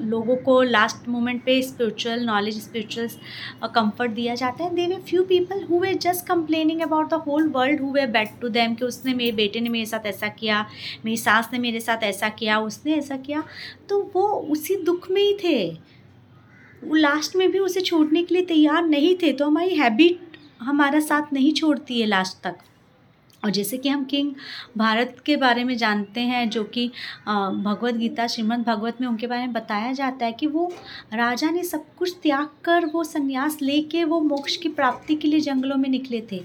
[0.00, 5.62] लोगों को लास्ट मोमेंट पे स्पिरिचुअल नॉलेज स्पिरिचुअल कंफर्ट दिया जाता है। There were few people
[5.64, 9.14] who were just complaining about the whole world who were bad to them कि उसने
[9.14, 10.64] मेरे बेटे ने मेरे साथ ऐसा किया,
[11.04, 13.42] मेरी सास ने मेरे साथ ऐसा किया, उसने ऐसा किया।
[13.88, 15.66] तो वो उसी दुख में ही थे।
[16.84, 21.00] वो लास्ट में भी उसे छोड़ने के लिए तैयार नहीं थे। तो हमारी हैबिट हमारा
[21.02, 22.56] साथ नहीं छोड़ती है लास्ट तक।
[23.42, 24.32] और जैसे कि हम किंग
[24.78, 26.86] भारत के बारे में जानते हैं, जो कि
[27.28, 30.70] भगवत गीता, श्रीमद् भागवत में उनके बारे में बताया जाता है कि वो
[31.14, 35.40] राजा ने सब कुछ त्याग कर वो संन्यास लेके वो मोक्ष की प्राप्ति के लिए
[35.40, 36.42] जंगलों में निकले थे।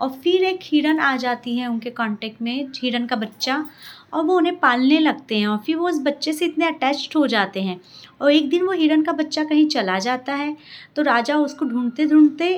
[0.00, 3.64] और फिर एक हिरन आ जाती है उनके कांटेक्ट में, हिरन का बच्चा,
[4.12, 7.26] और वो उन्हें पालने लगते हैं और फिर वो उस बच्चे से इतने अटैच्ड हो
[7.26, 7.80] जाते हैं।
[8.20, 10.56] और एक दिन वो हिरन का बच्चा कहीं चला जाता है
[10.96, 12.50] तो राजा उसको ढूंढते ढूंढते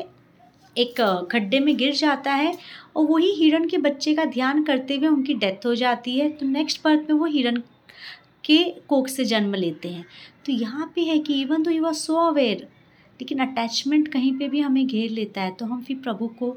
[0.76, 1.00] एक
[1.32, 2.56] खड्डे में गिर जाता है
[2.96, 6.46] और वही हिरण के बच्चे का ध्यान करते हुए उनकी डेथ हो जाती है। तो
[6.46, 7.60] नेक्स्ट बर्थ में वो हिरण
[8.44, 10.04] के कोख से जन्म लेते हैं।
[10.46, 12.66] तो यहाँ पे है कि इवन तो यू आर सो अवेयर
[13.20, 16.50] लेकिन अटैचमेंट कहीं पे भी हमें घेर लेता है तो हम फिर प्रभु को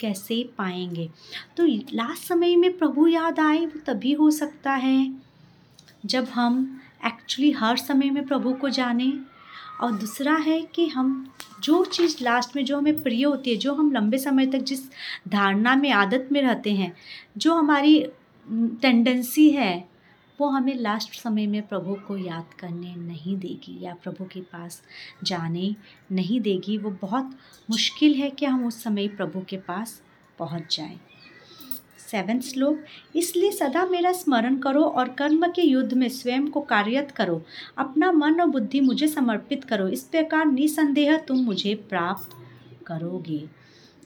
[0.00, 1.08] कैसे पाएँगे?
[1.56, 5.12] तो लास्ट समय में प्रभु याद आए, वो तभी हो सकता है
[6.04, 9.12] जब हम एक्चुअली हर समय में प्रभु को जाने।
[9.82, 11.08] और दूसरा है कि हम
[11.64, 14.80] जो चीज़ लास्ट में जो हमें प्रिय होती है, जो हम लंबे समय तक जिस
[15.28, 16.92] धारणा में, आदत में रहते हैं,
[17.36, 17.98] जो हमारी
[18.82, 19.88] टेंडेंसी है,
[20.40, 24.82] वो हमें लास्ट समय में प्रभु को याद करने नहीं देगी या प्रभु के पास
[25.24, 25.74] जाने
[26.12, 27.30] नहीं देगी। वो बहुत
[27.70, 30.02] मुश्किल है कि हम उस समय प्रभु के पास
[30.38, 31.00] पहुँच जाएँ।
[32.04, 32.78] सेवन श्लोक,
[33.16, 37.40] इसलिए सदा मेरा स्मरण करो और कर्म के युद्ध में स्वयं को कार्यत करो।
[37.78, 42.36] अपना मन और बुद्धि मुझे समर्पित करो। इस प्रकार निसंदेह तुम मुझे प्राप्त
[42.86, 43.38] करोगे।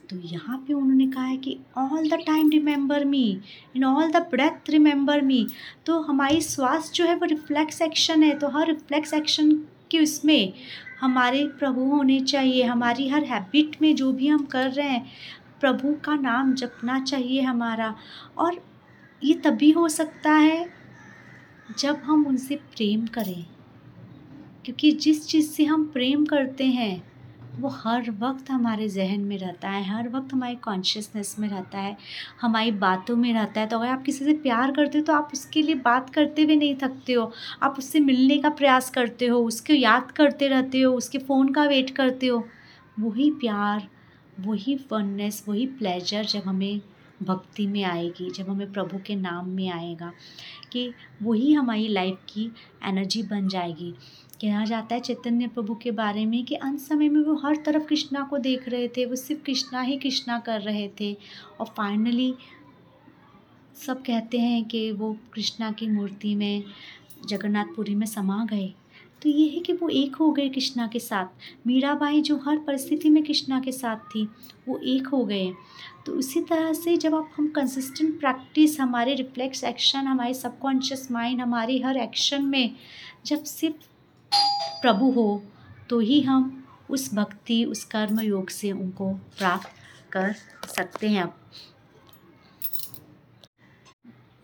[0.09, 3.25] तो यहाँ पे उन्होंने कहा है कि all the time remember me
[3.75, 5.45] in all the breath remember me
[5.85, 9.51] तो हमारी श्वास जो है वो रिफ्लेक्स एक्शन है। तो हर रिफ्लेक्स एक्शन
[9.91, 10.53] के उसमें
[10.99, 15.05] हमारे प्रभु होने चाहिए। हमारी हर हैबिट में जो भी हम कर रहे हैं
[15.59, 17.95] प्रभु का नाम जपना चाहिए हमारा।
[18.37, 18.61] और
[19.23, 20.69] ये तभी हो सकता है
[21.79, 23.45] जब हम उनसे प्रेम करें।
[24.65, 27.09] क्योंकि जिस चीज़ से हम प्रेम करते हैं,
[27.59, 31.97] वो हर वक्त हमारे जहन में रहता है, हर वक्त हमारी कॉन्शियसनेस में रहता है,
[32.41, 35.29] हमारी बातों में रहता है। तो अगर आप किसी से प्यार करते हो तो आप
[35.33, 37.31] उसके लिए बात करते हुए नहीं थकते हो।
[37.63, 41.63] आप उससे मिलने का प्रयास करते हो, उसको याद करते रहते हो, उसके फ़ोन का
[41.63, 42.47] वेट करते हो।
[42.99, 43.87] वही प्यार
[44.45, 46.81] वही फननेस वही प्लेजर जब हमें
[47.23, 50.11] भक्ति में आएगी, जब हमें प्रभु के नाम में आएगा,
[50.71, 52.51] कि वही हमारी लाइफ की
[52.85, 53.91] एनर्जी बन जाएगी।
[54.41, 57.83] कहा जाता है चैतन्य प्रभु के बारे में कि अंत समय में वो हर तरफ़
[57.83, 61.17] कृष्णा को देख रहे थे, वो सिर्फ़ कृष्णा ही कृष्णा कर रहे थे।
[61.59, 62.35] और फाइनली
[63.87, 66.63] सब कहते हैं कि वो कृष्णा की मूर्ति में,
[67.27, 68.73] जगन्नाथपुरी में समा गए।
[69.23, 73.09] तो ये है कि वो एक हो गए कृष्णा के साथ। मीराबाई जो हर परिस्थिति
[73.09, 74.23] में कृष्णा के साथ थी,
[74.67, 75.51] वो एक हो गए।
[76.05, 81.41] तो उसी तरह से जब आप, हम कंसिस्टेंट प्रैक्टिस हमारे रिफ्लेक्स एक्शन हमारे सबकॉन्शियस माइंड
[81.41, 82.75] हमारे हर एक्शन में
[83.25, 83.87] जब सिर्फ़
[84.81, 85.43] प्रभु हो
[85.89, 89.69] तो ही हम उस भक्ति, उस कर्म योग से उनको प्राप्त
[90.11, 90.33] कर
[90.75, 91.27] सकते हैं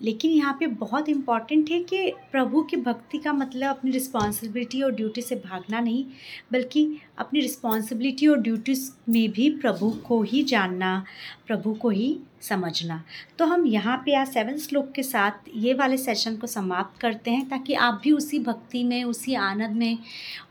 [0.01, 4.91] लेकिन यहाँ पे बहुत इंपॉर्टेंट है कि प्रभु की भक्ति का मतलब अपनी रिस्पॉन्सिबिलिटी और
[4.91, 6.05] ड्यूटी से भागना नहीं,
[6.51, 6.87] बल्कि
[7.19, 11.03] अपनी रिस्पॉन्सिबिलिटी और ड्यूटीज़ में भी प्रभु को ही जानना,
[11.47, 13.01] प्रभु को ही समझना।
[13.39, 17.31] तो हम यहाँ पे आज सेवन श्लोक के साथ ये वाले सेशन को समाप्त करते
[17.31, 19.97] हैं ताकि आप भी उसी भक्ति में, उसी आनंद में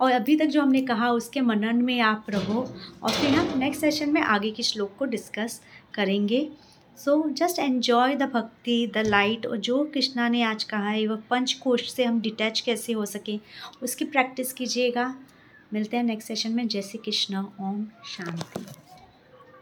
[0.01, 2.67] और अभी तक जो हमने कहा उसके मनन में आप रहो
[3.03, 5.61] और फिर हम नेक्स्ट सेशन में आगे के श्लोक को डिस्कस
[5.95, 6.49] करेंगे।
[6.99, 11.23] So just enjoy the bhakti the light और जो कृष्णा ने आज कहा है वह
[11.31, 13.41] पंच कोश से हम डिटैच कैसे हो सकें,
[13.83, 15.15] उसकी प्रैक्टिस कीजिएगा।
[15.73, 18.84] मिलते हैं नेक्स्ट सेशन में। जय श्री कृष्ण। ओम शांति।